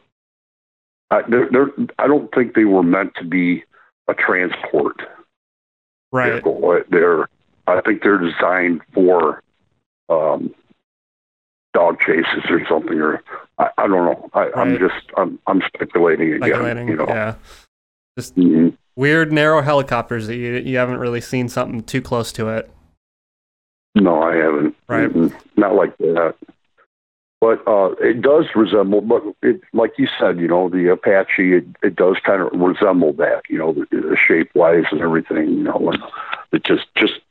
I, 1.12 1.22
they're, 1.28 1.50
they're, 1.52 1.70
I 1.98 2.08
don't 2.08 2.34
think 2.34 2.56
they 2.56 2.66
were 2.66 2.84
meant 2.84 3.14
to 3.16 3.24
be 3.24 3.64
a 4.08 4.14
transport 4.14 5.02
Right. 6.12 6.34
vehicle. 6.34 6.82
They're, 6.90 7.30
I 7.68 7.82
think 7.82 8.02
they're 8.02 8.18
designed 8.18 8.82
for 8.94 9.44
um, 10.10 10.54
dog 11.80 12.00
chases 12.02 12.44
or 12.50 12.60
something, 12.68 13.00
or 13.00 13.22
I, 13.58 13.70
I 13.78 13.88
don't 13.88 14.06
know. 14.06 14.30
I, 14.34 14.50
I'm 14.56 14.72
Right. 14.72 14.80
just 14.80 15.06
I'm 15.18 15.40
I'm 15.48 15.62
speculating 15.74 16.34
again. 16.34 16.50
Speculating. 16.50 16.88
You 16.90 16.96
know. 16.98 17.06
Yeah. 17.08 17.36
Just 18.18 18.36
Mhm. 18.36 18.76
weird 18.98 19.32
narrow 19.32 19.62
helicopters 19.62 20.28
that 20.28 20.36
you 20.36 20.56
you 20.56 20.78
haven't 20.78 20.98
really 21.00 21.22
seen 21.22 21.48
something 21.48 21.84
too 21.84 22.02
close 22.02 22.32
to 22.34 22.50
it. 22.50 22.70
No, 23.96 24.22
I 24.22 24.36
haven't. 24.36 24.76
Right. 24.88 25.10
Mm-mm. 25.10 25.34
Not 25.56 25.76
like 25.76 25.98
that. 25.98 26.36
But 27.42 27.66
uh, 27.66 27.92
it 28.02 28.22
does 28.22 28.46
resemble, 28.54 29.00
but 29.00 29.24
it, 29.42 29.62
like 29.72 29.94
you 29.98 30.08
said, 30.20 30.40
you 30.40 30.48
know, 30.50 30.68
the 30.68 30.92
Apache, 30.92 31.54
it, 31.60 31.66
it 31.82 31.96
does 31.96 32.18
kind 32.26 32.42
of 32.42 32.50
resemble 32.60 33.14
that, 33.14 33.44
you 33.50 33.58
know, 33.58 33.72
the, 33.72 33.86
the 33.92 34.18
shape 34.18 34.52
wise 34.54 34.84
and 34.92 35.00
everything, 35.00 35.48
you 35.48 35.64
know, 35.64 35.92
and 35.92 36.04
it 36.52 36.64
just 36.66 36.86
just 36.96 37.22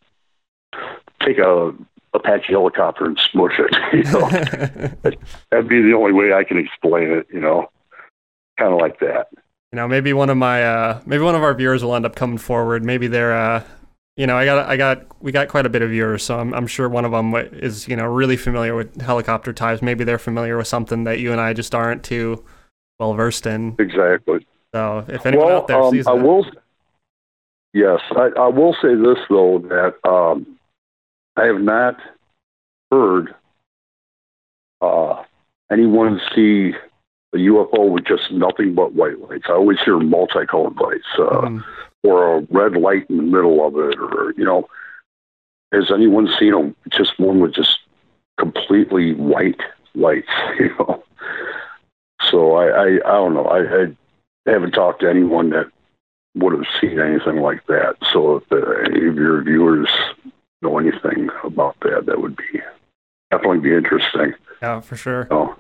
take 1.21 1.37
a 1.39 1.75
Apache 2.15 2.53
helicopter 2.53 3.05
and 3.05 3.19
smush 3.31 3.59
it, 3.59 3.77
you 3.93 4.13
know. 4.13 4.29
That'd 5.51 5.69
be 5.69 5.83
the 5.83 5.95
only 5.95 6.13
way 6.13 6.33
I 6.33 6.45
can 6.45 6.59
explain 6.59 7.11
it, 7.11 7.27
you 7.33 7.41
know, 7.41 7.71
kind 8.59 8.73
of 8.73 8.81
like 8.81 8.99
that. 9.01 9.29
you 9.73 9.77
know, 9.77 9.87
maybe 9.87 10.13
one 10.13 10.31
of 10.31 10.37
my 10.37 10.65
uh 10.65 11.01
maybe 11.07 11.23
one 11.23 11.35
of 11.35 11.43
our 11.43 11.55
viewers 11.55 11.85
will 11.85 11.95
end 11.95 12.07
up 12.07 12.17
coming 12.17 12.39
forward. 12.39 12.85
Maybe 12.85 13.07
they're 13.07 13.37
uh 13.37 13.65
you 14.17 14.27
know, 14.27 14.37
I 14.37 14.45
got 14.45 14.69
I 14.69 14.77
got 14.77 15.23
we 15.23 15.31
got 15.31 15.47
quite 15.47 15.65
a 15.65 15.69
bit 15.69 15.81
of 15.81 15.91
viewers, 15.91 16.25
so 16.25 16.41
I'm 16.41 16.53
I'm 16.53 16.67
sure 16.67 16.89
one 16.89 17.05
of 17.05 17.13
them 17.13 17.35
is, 17.37 17.87
you 17.87 17.95
know, 17.95 18.05
really 18.07 18.37
familiar 18.37 18.75
with 18.75 19.01
helicopter 19.01 19.53
types. 19.53 19.81
Maybe 19.81 20.03
they're 20.03 20.19
familiar 20.19 20.57
with 20.57 20.67
something 20.67 21.05
that 21.05 21.21
you 21.21 21.31
and 21.31 21.41
I 21.41 21.53
just 21.53 21.73
aren't 21.73 22.03
too 22.03 22.45
well 22.99 23.15
versed 23.15 23.47
in. 23.47 23.77
Exactly. 23.79 24.45
So, 24.75 25.05
if 25.09 25.25
anyone 25.25 25.47
well, 25.47 25.57
out 25.59 25.67
there 25.69 25.81
um, 25.81 25.91
sees 25.93 26.07
I 26.07 26.17
that, 26.17 26.25
will. 26.25 26.45
Yes, 27.73 28.01
I, 28.11 28.31
I 28.37 28.49
will 28.49 28.75
say 28.83 28.97
this 28.97 29.19
though 29.31 29.61
that 29.69 29.95
um, 30.09 30.58
I 31.39 31.47
have 31.47 31.61
not 31.61 31.97
heard 32.91 33.35
uh, 34.81 35.23
anyone 35.71 36.21
see 36.35 36.73
a 37.35 37.37
UFO 37.37 37.91
with 37.91 38.05
just 38.07 38.31
nothing 38.33 38.75
but 38.75 38.95
white 38.95 39.21
lights. 39.21 39.45
I 39.49 39.53
always 39.53 39.79
hear 39.81 39.99
multicolored 39.99 40.77
lights, 40.81 41.07
uh, 41.19 41.43
Mhm. 41.43 41.65
or 42.03 42.37
a 42.37 42.41
red 42.51 42.73
light 42.77 43.09
in 43.11 43.19
the 43.19 43.23
middle 43.23 43.65
of 43.67 43.77
it, 43.79 43.99
or 44.01 44.33
you 44.37 44.45
know, 44.45 44.69
has 45.73 45.91
anyone 45.93 46.29
seen 46.39 46.55
a, 46.55 46.75
just 46.91 47.19
one 47.21 47.41
with 47.41 47.53
just 47.55 47.79
completely 48.39 49.15
white 49.15 49.61
lights? 49.95 50.29
You 50.59 50.75
know, 50.79 51.05
so 52.23 52.55
I 52.57 52.67
I, 52.69 52.87
I 53.05 53.13
don't 53.13 53.35
know. 53.35 53.45
I, 53.47 53.85
I 53.85 54.51
haven't 54.51 54.73
talked 54.73 55.01
to 55.03 55.11
anyone 55.11 55.51
that 55.51 55.67
would 56.35 56.53
have 56.55 56.67
seen 56.81 56.99
anything 56.99 57.37
like 57.43 57.65
that. 57.67 57.97
So 58.13 58.37
if 58.37 58.51
uh, 58.53 58.57
any 58.91 59.07
of 59.07 59.17
your 59.17 59.43
viewers 59.43 59.89
know 60.63 60.79
anything 60.79 61.29
about 61.45 61.77
that, 61.83 62.05
that 62.07 62.21
would 62.21 62.37
be 62.37 62.61
definitely 63.31 63.59
be 63.61 63.75
interesting. 63.75 64.35
yeah, 64.63 64.81
for 64.81 64.97
sure. 64.97 65.29
Oh. 65.31 65.57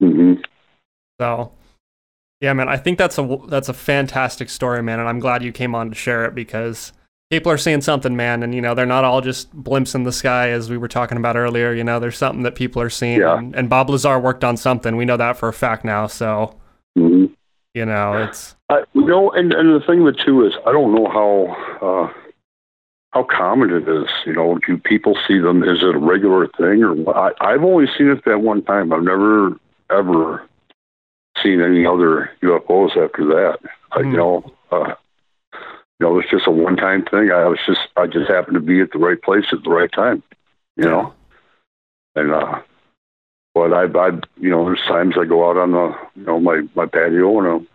hmm 0.00 0.34
So, 1.20 1.52
yeah, 2.40 2.52
man, 2.52 2.68
I 2.68 2.76
think 2.76 2.98
that's 2.98 3.18
a 3.18 3.38
that's 3.48 3.68
a 3.68 3.74
fantastic 3.74 4.50
story, 4.50 4.82
man, 4.82 4.98
and 5.00 5.08
I'm 5.08 5.20
glad 5.20 5.42
you 5.42 5.52
came 5.52 5.74
on 5.74 5.88
to 5.90 5.94
share 5.94 6.24
it 6.24 6.34
because 6.34 6.92
people 7.30 7.50
are 7.50 7.58
seeing 7.58 7.80
something, 7.80 8.16
man, 8.16 8.42
and 8.42 8.54
you 8.54 8.60
know 8.60 8.74
they're 8.74 8.86
not 8.86 9.04
all 9.04 9.20
just 9.20 9.54
blimps 9.56 9.94
in 9.94 10.02
the 10.02 10.12
sky 10.12 10.50
as 10.50 10.68
we 10.68 10.76
were 10.76 10.88
talking 10.88 11.16
about 11.16 11.36
earlier. 11.36 11.72
You 11.72 11.84
know, 11.84 11.98
there's 12.00 12.18
something 12.18 12.42
that 12.42 12.54
people 12.54 12.82
are 12.82 12.90
seeing, 12.90 13.20
Yeah. 13.20 13.38
and, 13.38 13.54
and 13.54 13.70
Bob 13.70 13.88
Lazar 13.90 14.18
worked 14.18 14.44
on 14.44 14.56
something. 14.56 14.96
We 14.96 15.04
know 15.04 15.16
that 15.16 15.36
for 15.36 15.48
a 15.48 15.52
fact 15.52 15.84
now. 15.84 16.06
So, 16.06 16.56
hmm 16.96 17.26
you 17.74 17.84
know, 17.84 18.12
it's 18.22 18.54
I, 18.68 18.84
you 18.92 19.04
know, 19.04 19.32
and, 19.32 19.52
and 19.52 19.74
the 19.74 19.84
thing 19.84 20.04
with 20.04 20.16
too 20.18 20.46
is 20.46 20.54
I 20.64 20.70
don't 20.70 20.94
know 20.94 21.08
how 21.08 21.86
uh, 21.86 22.12
how 23.14 23.22
common 23.22 23.70
it 23.70 23.88
is. 23.88 24.08
You 24.26 24.34
know, 24.34 24.58
do 24.66 24.76
people 24.76 25.16
see 25.26 25.38
them? 25.38 25.62
Is 25.62 25.82
it 25.82 25.94
a 25.94 25.98
regular 25.98 26.48
thing, 26.48 26.82
or? 26.82 27.16
I, 27.16 27.30
I've 27.40 27.62
only 27.62 27.86
seen 27.96 28.08
it 28.08 28.24
that 28.24 28.40
one 28.40 28.62
time. 28.62 28.92
I've 28.92 29.04
never 29.04 29.52
ever 29.90 30.42
seen 31.42 31.60
any 31.60 31.86
other 31.86 32.30
UFOs 32.42 32.96
after 32.96 33.24
that. 33.26 33.58
I, 33.92 34.00
Hmm. 34.00 34.10
you 34.10 34.16
know, 34.16 34.52
uh, 34.72 34.94
you 35.52 36.00
know, 36.00 36.18
it's 36.18 36.30
just 36.30 36.48
a 36.48 36.50
one 36.50 36.76
time 36.76 37.04
thing. 37.04 37.30
I 37.30 37.44
was 37.46 37.60
just 37.64 37.80
I 37.96 38.06
just 38.08 38.28
happened 38.28 38.54
to 38.54 38.60
be 38.60 38.80
at 38.80 38.90
the 38.90 38.98
right 38.98 39.20
place 39.22 39.46
at 39.52 39.62
the 39.62 39.70
right 39.70 39.90
time. 39.92 40.22
You 40.76 40.86
know, 40.86 41.14
and 42.16 42.32
uh, 42.32 42.60
but 43.54 43.72
I, 43.72 43.84
I, 43.84 44.10
you 44.40 44.50
know, 44.50 44.64
there's 44.64 44.82
times 44.88 45.14
I 45.16 45.24
go 45.24 45.48
out 45.48 45.56
on 45.56 45.70
the, 45.70 45.94
you 46.16 46.24
know, 46.24 46.40
my 46.40 46.62
my 46.74 46.86
patio 46.86 47.38
and 47.38 47.46
I, 47.46 47.52
you 47.54 47.68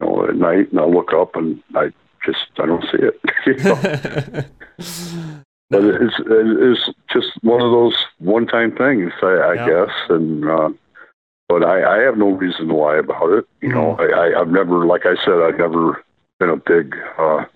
know, 0.00 0.28
at 0.28 0.36
night 0.36 0.70
and 0.70 0.78
I 0.78 0.84
look 0.84 1.12
up 1.12 1.34
and 1.34 1.60
I 1.74 1.92
just 2.26 2.46
I 2.58 2.66
don't 2.66 2.82
see 2.84 2.98
it. 2.98 3.20
you 3.46 3.56
know? 3.64 4.44
But 5.68 5.82
it's 5.82 6.14
it's 6.20 6.90
just 7.12 7.32
one 7.42 7.60
of 7.60 7.72
those 7.72 7.96
one 8.18 8.46
time 8.46 8.70
things, 8.76 9.12
I, 9.20 9.26
I 9.26 9.54
Yeah. 9.54 9.66
guess. 9.66 9.94
And 10.08 10.48
uh, 10.48 10.68
but 11.48 11.64
I, 11.64 11.96
I 11.96 11.98
have 12.02 12.16
no 12.16 12.28
reason 12.30 12.68
to 12.68 12.74
lie 12.74 12.96
about 12.98 13.32
it. 13.32 13.46
You 13.62 13.70
know, 13.70 13.96
I, 13.98 14.04
I 14.04 14.40
I've 14.40 14.48
never, 14.48 14.86
like 14.86 15.06
I 15.06 15.16
said, 15.24 15.34
I've 15.42 15.58
never 15.58 16.04
been 16.38 16.50
a 16.50 16.56
big 16.56 16.94
uh, 17.18 17.46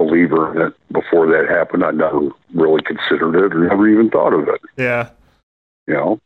believer 0.00 0.52
in 0.54 0.66
it 0.68 0.74
before 0.92 1.26
that 1.28 1.48
happened. 1.48 1.84
I 1.84 1.92
never 1.92 2.28
really 2.54 2.82
considered 2.82 3.36
it 3.36 3.54
or 3.54 3.68
never 3.68 3.86
even 3.88 4.10
thought 4.10 4.32
of 4.34 4.48
it. 4.48 4.60
yeah, 4.76 5.10
You 5.86 5.94
know. 5.94 6.20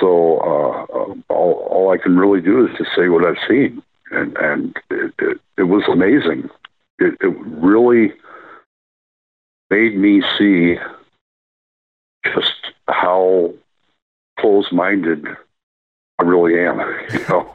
So 0.00 0.38
uh, 0.40 0.82
uh, 0.98 1.14
all 1.28 1.52
all 1.70 1.90
I 1.92 1.98
can 1.98 2.18
really 2.18 2.40
do 2.40 2.66
is 2.66 2.76
just 2.76 2.90
say 2.96 3.08
what 3.08 3.24
I've 3.24 3.38
seen, 3.48 3.82
and 4.12 4.36
and 4.38 4.76
it 4.90 5.12
it, 5.18 5.40
it 5.58 5.62
was 5.64 5.82
amazing. 5.88 6.48
It, 6.98 7.14
it 7.20 7.34
really 7.46 8.12
made 9.70 9.96
me 9.96 10.22
see 10.38 10.76
just 12.24 12.52
how 12.88 13.52
close-minded 14.38 15.26
I 16.18 16.22
really 16.22 16.58
am. 16.64 16.78
You 17.12 17.18
know, 17.28 17.54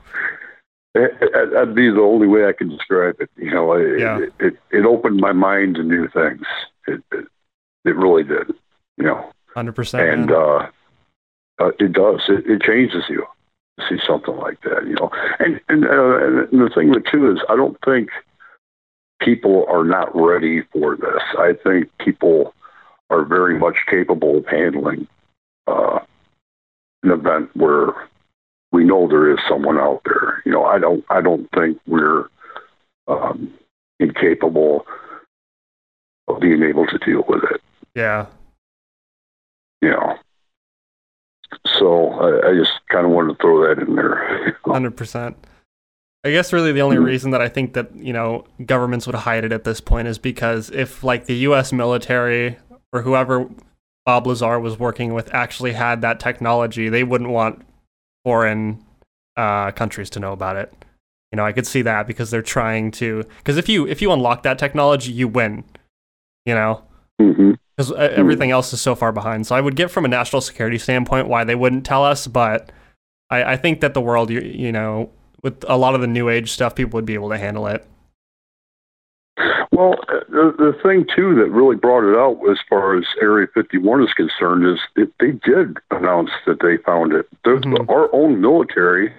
That- 0.93 1.20
that- 1.20 1.50
that'd 1.54 1.76
be 1.76 1.89
the 1.89 2.02
only 2.02 2.28
way 2.28 2.48
I 2.48 2.54
can 2.54 2.70
describe 2.70 3.17
it. 3.22 3.30
You 3.38 3.52
know, 3.52 3.74
it, 3.74 4.00
Yeah. 4.00 4.20
it, 4.20 4.34
it, 4.39 4.58
it 4.72 4.86
opened 4.86 5.17
my 5.20 5.32
mind 5.32 5.76
to 5.76 5.84
new 5.84 6.08
things. 6.08 6.46
It, 6.88 7.04
it, 7.12 7.28
it 7.86 7.96
really 7.96 8.24
did. 8.24 8.48
You 8.98 9.04
know, 9.06 9.32
hundred 9.54 9.74
percent. 9.74 10.10
and 10.10 10.32
uh, 10.32 10.67
uh, 11.60 11.72
it 11.80 11.93
does. 11.93 12.22
It, 12.30 12.48
it 12.48 12.62
changes 12.63 13.04
you 13.10 13.26
see 13.88 13.98
something 14.06 14.36
like 14.38 14.62
that. 14.62 14.86
You 14.86 14.96
know, 14.96 15.12
and 15.40 15.60
and, 15.70 15.86
uh, 15.86 16.48
and 16.50 16.62
the 16.62 16.72
thing 16.74 16.90
with 16.90 17.06
too 17.06 17.32
is 17.32 17.40
I 17.50 17.56
don't 17.56 17.78
think 17.86 18.10
people 19.20 19.66
are 19.70 19.84
not 19.84 20.16
ready 20.16 20.63
for 20.74 20.96
this. 20.96 21.22
I 21.38 21.54
think 21.63 21.90
people 22.00 22.54
are 23.10 23.24
very 23.24 23.58
much 23.58 23.78
capable 23.90 24.38
of 24.38 24.46
handling 24.48 25.08
uh, 25.68 26.00
an 27.04 27.12
event 27.12 27.50
where 27.56 27.94
we 28.72 28.84
know 28.84 29.08
there 29.08 29.32
is 29.32 29.40
someone 29.48 29.78
out 29.78 30.02
there. 30.06 30.42
You 30.46 30.52
know, 30.52 30.66
I 30.66 30.80
don't. 30.80 31.06
I 31.10 31.22
don't 31.22 31.50
think 31.52 31.80
we're 31.88 32.26
um, 33.08 33.54
incapable 34.00 34.86
of 36.28 36.40
being 36.42 36.63
able 36.63 36.86
to 36.88 36.98
deal 37.00 37.24
with 37.28 37.44
it. 37.52 37.62
yeah, 37.96 38.26
You 39.82 39.92
know. 39.92 40.18
So 41.80 42.12
I, 42.14 42.50
I 42.50 42.56
just 42.56 42.74
kind 42.90 43.06
of 43.06 43.12
wanted 43.12 43.34
to 43.38 43.42
throw 43.42 43.68
that 43.68 43.82
in 43.86 43.96
there. 43.96 44.58
hundred 44.66 44.98
percent. 44.98 45.38
I 46.24 46.32
guess 46.32 46.52
really 46.52 46.72
the 46.72 46.82
only 46.82 46.98
Mhm. 46.98 47.06
reason 47.06 47.32
that 47.32 47.42
I 47.42 47.48
think 47.48 47.74
that 47.74 47.96
you 47.96 48.12
know 48.14 48.46
governments 48.66 49.06
would 49.06 49.16
hide 49.16 49.46
it 49.46 49.52
at 49.52 49.64
this 49.64 49.80
point 49.80 50.08
is 50.08 50.18
because 50.18 50.70
if 50.72 51.04
like 51.04 51.26
the 51.26 51.36
U.S. 51.50 51.72
military 51.72 52.58
or 52.92 53.02
whoever 53.02 53.48
Bob 54.06 54.26
Lazar 54.28 54.60
was 54.60 54.80
working 54.80 55.14
with 55.14 55.34
actually 55.34 55.74
had 55.74 56.02
that 56.02 56.20
technology, 56.20 56.90
they 56.90 57.04
wouldn't 57.04 57.30
want 57.30 57.62
foreign 58.26 58.84
uh, 59.36 59.72
countries 59.72 60.10
to 60.12 60.20
know 60.20 60.32
about 60.34 60.56
it. 60.56 60.74
You 61.32 61.36
know, 61.38 61.46
I 61.46 61.52
could 61.52 61.68
see 61.68 61.82
that 61.84 62.08
because 62.08 62.32
they're 62.32 62.42
trying 62.42 62.92
to. 62.92 63.24
Because 63.38 63.58
if 63.58 63.68
you 63.70 63.86
if 63.88 64.02
you 64.02 64.12
unlock 64.12 64.44
that 64.44 64.58
technology, 64.58 65.12
you 65.12 65.28
win. 65.28 65.64
You 66.46 66.56
know, 66.56 66.84
hmm 67.20 67.54
because 67.78 67.92
everything 67.92 68.50
else 68.50 68.74
is 68.74 68.82
so 68.82 68.96
far 68.96 69.12
behind. 69.12 69.46
So 69.46 69.56
I 69.56 69.62
would 69.62 69.76
get 69.76 69.92
from 69.92 70.04
a 70.04 70.08
national 70.08 70.42
security 70.42 70.80
standpoint 70.80 71.28
why 71.28 71.44
they 71.44 71.54
wouldn't 71.54 71.86
tell 71.86 72.04
us, 72.04 72.26
but 72.26 72.72
I, 73.30 73.54
I 73.54 73.58
think 73.58 73.82
that 73.82 73.94
the 73.94 74.02
world, 74.02 74.32
you, 74.32 74.40
you 74.42 74.72
know, 74.72 75.12
with 75.44 75.63
a 75.68 75.78
lot 75.78 75.94
of 75.94 76.02
the 76.02 76.08
new 76.08 76.28
age 76.28 76.52
stuff, 76.52 76.74
people 76.74 76.98
would 76.98 77.06
be 77.06 77.13
able 77.13 77.30
to 77.30 77.38
handle 77.38 77.68
it. 77.68 77.86
Well, 79.72 79.94
uh, 80.10 80.22
the, 80.30 80.56
the 80.58 80.80
thing 80.82 81.06
too 81.15 81.36
that 81.36 81.52
really 81.52 81.76
brought 81.76 82.04
it 82.10 82.18
out 82.18 82.40
as 82.50 82.58
far 82.68 82.98
as 82.98 83.06
Area 83.22 83.48
51 83.54 84.04
is 84.04 84.13
concerned 84.15 84.65
is 84.65 84.80
that 84.96 85.12
they 85.20 85.32
did 85.32 85.78
announce 85.92 86.32
that 86.48 86.62
they 86.62 86.78
found 86.78 87.13
it. 87.13 87.28
Mhm. 87.46 87.88
Our 87.90 88.10
own 88.13 88.42
military 88.42 89.13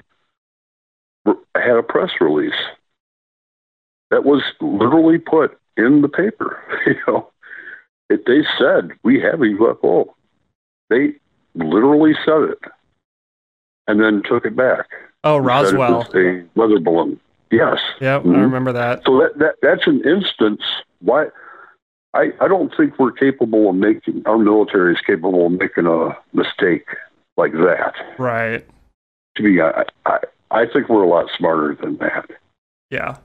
had 1.55 1.76
a 1.76 1.82
press 1.82 2.11
release 2.20 2.59
that 4.11 4.24
was 4.24 4.42
literally 4.61 5.18
put 5.18 5.59
in 5.76 6.03
the 6.03 6.09
paper. 6.09 6.61
You 6.86 6.94
know, 7.07 7.30
it, 8.11 8.24
they 8.26 8.42
said 8.59 8.90
we 9.02 9.20
have 9.20 9.40
a 9.40 9.44
UFO. 9.46 10.06
They 10.90 11.14
literally 11.54 12.14
said 12.24 12.42
it, 12.50 12.59
and 13.86 14.00
then 14.00 14.22
took 14.28 14.44
it 14.44 14.56
back. 14.56 14.86
Oh, 15.24 15.36
Roswell. 15.38 16.06
a 16.14 16.44
weather 16.54 16.78
balloon. 16.78 17.20
Yes. 17.50 17.78
Yep, 18.00 18.22
I 18.22 18.24
Mhm. 18.24 18.40
remember 18.42 18.72
that. 18.72 19.02
So 19.04 19.18
that, 19.18 19.38
that 19.38 19.54
that's 19.62 19.86
an 19.86 20.02
instance 20.09 20.61
why 21.00 21.26
I, 22.14 22.32
I 22.40 22.48
don't 22.48 22.74
think 22.76 22.98
we're 22.98 23.12
capable 23.12 23.68
of 23.70 23.76
making 23.76 24.22
our 24.26 24.38
military 24.38 24.94
is 24.94 25.00
capable 25.00 25.46
of 25.46 25.52
making 25.52 25.86
a 25.86 26.16
mistake 26.32 26.86
like 27.36 27.52
that. 27.52 27.94
Right. 28.18 28.66
To 29.36 29.42
be, 29.42 29.61
I, 29.61 29.84
I, 30.06 30.18
I 30.50 30.66
think 30.66 30.88
we're 30.88 31.02
a 31.04 31.09
lot 31.09 31.26
smarter 31.36 31.74
than 31.80 31.96
that. 31.98 32.30
Yeah. 32.90 33.16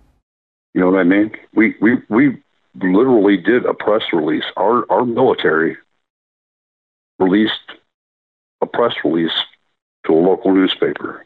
You 0.74 0.82
know 0.82 0.90
what 0.92 1.00
I 1.00 1.04
mean? 1.04 1.32
We 1.54 1.76
we 1.82 1.98
we 2.10 2.42
literally 2.82 3.38
did 3.38 3.66
a 3.66 3.74
press 3.74 4.04
release. 4.12 4.46
Our 4.58 4.86
our 4.92 5.06
military 5.06 5.78
released 7.20 7.54
a 8.62 8.66
press 8.66 8.94
release 9.04 9.32
to 10.06 10.14
a 10.14 10.16
local 10.20 10.54
newspaper, 10.54 11.26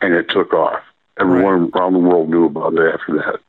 and 0.00 0.14
it 0.14 0.28
took 0.28 0.52
off. 0.52 0.82
Everyone 1.18 1.70
around 1.74 1.92
the 1.92 1.98
world 1.98 2.30
knew 2.30 2.46
about 2.46 2.74
it 2.74 2.94
after 2.94 3.14
that. 3.16 3.40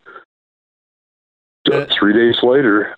So 1.68 1.86
three 1.98 2.14
days 2.14 2.42
later, 2.44 2.96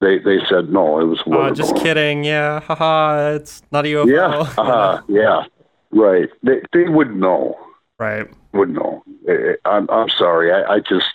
they 0.00 0.18
they 0.18 0.38
said 0.48 0.70
no, 0.70 1.00
it 1.00 1.04
was 1.04 1.20
Uh, 1.26 1.50
just 1.50 1.76
kidding. 1.76 2.24
Yeah. 2.24 2.60
Haha. 2.60 3.32
It's 3.34 3.62
not 3.72 3.84
a 3.84 3.88
UFO. 3.88 4.06
Yeah, 4.06 4.62
uh, 4.62 5.00
yeah, 5.08 5.44
right. 5.90 6.28
They 6.42 6.60
they 6.72 6.88
would 6.88 7.14
know. 7.16 7.58
Right. 7.98 8.28
Would 8.52 8.70
know. 8.70 9.02
Eh, 9.28 9.54
I'm 9.64 9.88
I'm 9.90 10.08
sorry. 10.10 10.52
I, 10.52 10.74
I 10.74 10.78
just 10.80 11.06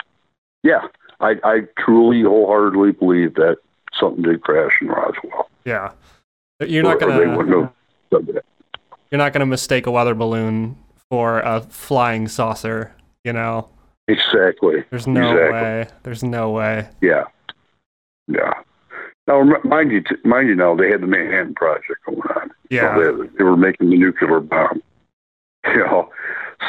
yeah. 0.64 0.82
I 1.20 1.36
I 1.44 1.62
truly 1.78 2.22
wholeheartedly 2.24 2.94
believe 2.94 3.36
that 3.36 3.58
something 4.00 4.24
did 4.24 4.42
crash 4.42 4.72
in 4.82 4.88
Roswell. 4.88 5.50
Yeah. 5.66 5.92
You're 6.60 6.84
not 6.84 7.02
or, 7.02 7.10
or 7.10 7.18
they 7.18 7.26
gonna. 7.26 7.38
wouldn't 7.38 7.56
have 7.56 7.74
said 8.12 8.36
that. 8.36 8.46
You're 9.12 9.18
not 9.20 9.34
gonna 9.34 9.46
mistake 9.46 9.86
a 9.88 9.92
weather 9.92 10.14
balloon 10.16 10.78
for 11.10 11.40
a 11.40 11.62
flying 11.62 12.28
saucer. 12.28 12.94
You 13.24 13.34
know. 13.34 13.70
Exactly. 14.08 14.84
There's 14.90 15.08
no 15.08 15.22
Exactly. 15.32 15.52
way. 15.54 15.88
There's 16.04 16.24
no 16.24 16.50
way. 16.52 16.88
Yeah. 17.02 17.26
Yeah. 18.28 18.54
Now, 19.28 19.44
mind 19.64 19.92
you, 19.92 20.04
mind 20.24 20.48
you, 20.48 20.56
now 20.56 20.76
they 20.76 20.90
had 20.90 21.02
the 21.02 21.08
Manhattan 21.08 21.54
Project 21.54 22.04
going 22.06 22.20
on. 22.36 22.50
Yeah. 22.72 22.96
So 22.96 23.18
they, 23.24 23.28
they 23.38 23.44
were 23.44 23.58
making 23.58 23.90
the 23.92 23.98
nuclear 23.98 24.40
bomb. 24.40 24.82
You 25.68 25.76
know, 25.86 26.10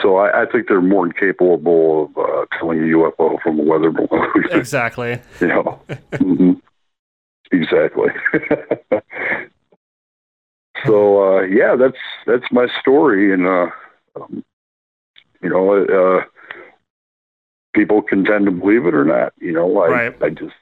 so 0.03 0.16
I, 0.16 0.43
I 0.43 0.47
think 0.47 0.68
they're 0.68 0.80
more 0.80 1.07
than 1.07 1.12
capable 1.12 2.05
of 2.05 2.18
uh, 2.18 2.47
telling 2.59 2.78
a 2.80 2.97
UFO 2.97 3.41
from 3.43 3.61
a 3.61 3.62
weather 3.62 3.91
balloon. 3.91 4.45
Exactly. 4.51 5.20
you 5.41 5.47
know. 5.49 5.80
hmm 6.16 6.53
Exactly. 7.53 8.11
so 10.86 11.38
uh, 11.38 11.41
yeah, 11.43 11.74
that's 11.76 11.99
that's 12.26 12.45
my 12.53 12.68
story, 12.80 13.32
and 13.34 13.47
uh, 13.47 13.66
um, 14.14 14.45
you 15.43 15.49
know, 15.49 15.74
uh, 15.84 16.24
people 17.74 18.03
can 18.03 18.24
tend 18.24 18.45
to 18.47 18.53
believe 18.53 18.86
it 18.86 18.95
or 18.95 19.05
not. 19.05 19.32
You 19.41 19.53
know, 19.53 19.78
I 19.82 19.88
Right. 19.88 20.22
I 20.22 20.30
just 20.30 20.55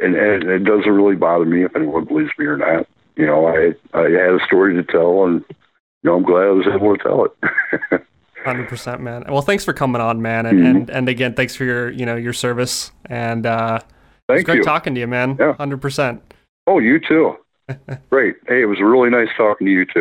and, 0.00 0.16
and 0.16 0.44
it 0.44 0.64
doesn't 0.64 0.90
really 0.90 1.14
bother 1.16 1.44
me 1.44 1.64
if 1.64 1.76
anyone 1.76 2.04
believes 2.04 2.32
me 2.36 2.46
or 2.46 2.56
not. 2.56 2.88
You 3.14 3.26
know, 3.26 3.46
I 3.46 3.74
I 3.96 4.10
had 4.10 4.34
a 4.34 4.44
story 4.44 4.74
to 4.74 4.82
tell, 4.82 5.24
and 5.24 5.44
you 5.48 6.10
know, 6.10 6.16
I'm 6.16 6.24
glad 6.24 6.46
I 6.46 6.50
was 6.50 6.66
able 6.66 6.96
to 6.96 7.02
tell 7.02 7.26
it. 7.26 8.02
Hundred 8.44 8.68
percent, 8.68 9.00
man. 9.00 9.24
Well, 9.28 9.42
thanks 9.42 9.64
for 9.64 9.72
coming 9.72 10.00
on, 10.00 10.20
man, 10.22 10.46
and, 10.46 10.58
Mhm. 10.58 10.70
and 10.70 10.90
and 10.90 11.08
again, 11.08 11.34
thanks 11.34 11.54
for 11.54 11.64
your 11.64 11.90
you 11.90 12.04
know 12.06 12.16
your 12.16 12.32
service, 12.32 12.90
and 13.06 13.46
uh, 13.46 13.78
it's 14.28 14.44
great 14.44 14.58
you. 14.58 14.62
talking 14.64 14.94
to 14.94 15.00
you, 15.00 15.06
man. 15.06 15.36
Yeah. 15.38 15.52
Hundred 15.54 15.80
percent. 15.80 16.22
Oh, 16.66 16.78
you 16.78 16.98
too. 17.00 17.36
Great. 18.10 18.36
Hey, 18.48 18.62
it 18.62 18.66
was 18.66 18.80
really 18.80 19.10
nice 19.10 19.28
talking 19.36 19.66
to 19.66 19.72
you 19.72 19.84
too. 19.84 20.00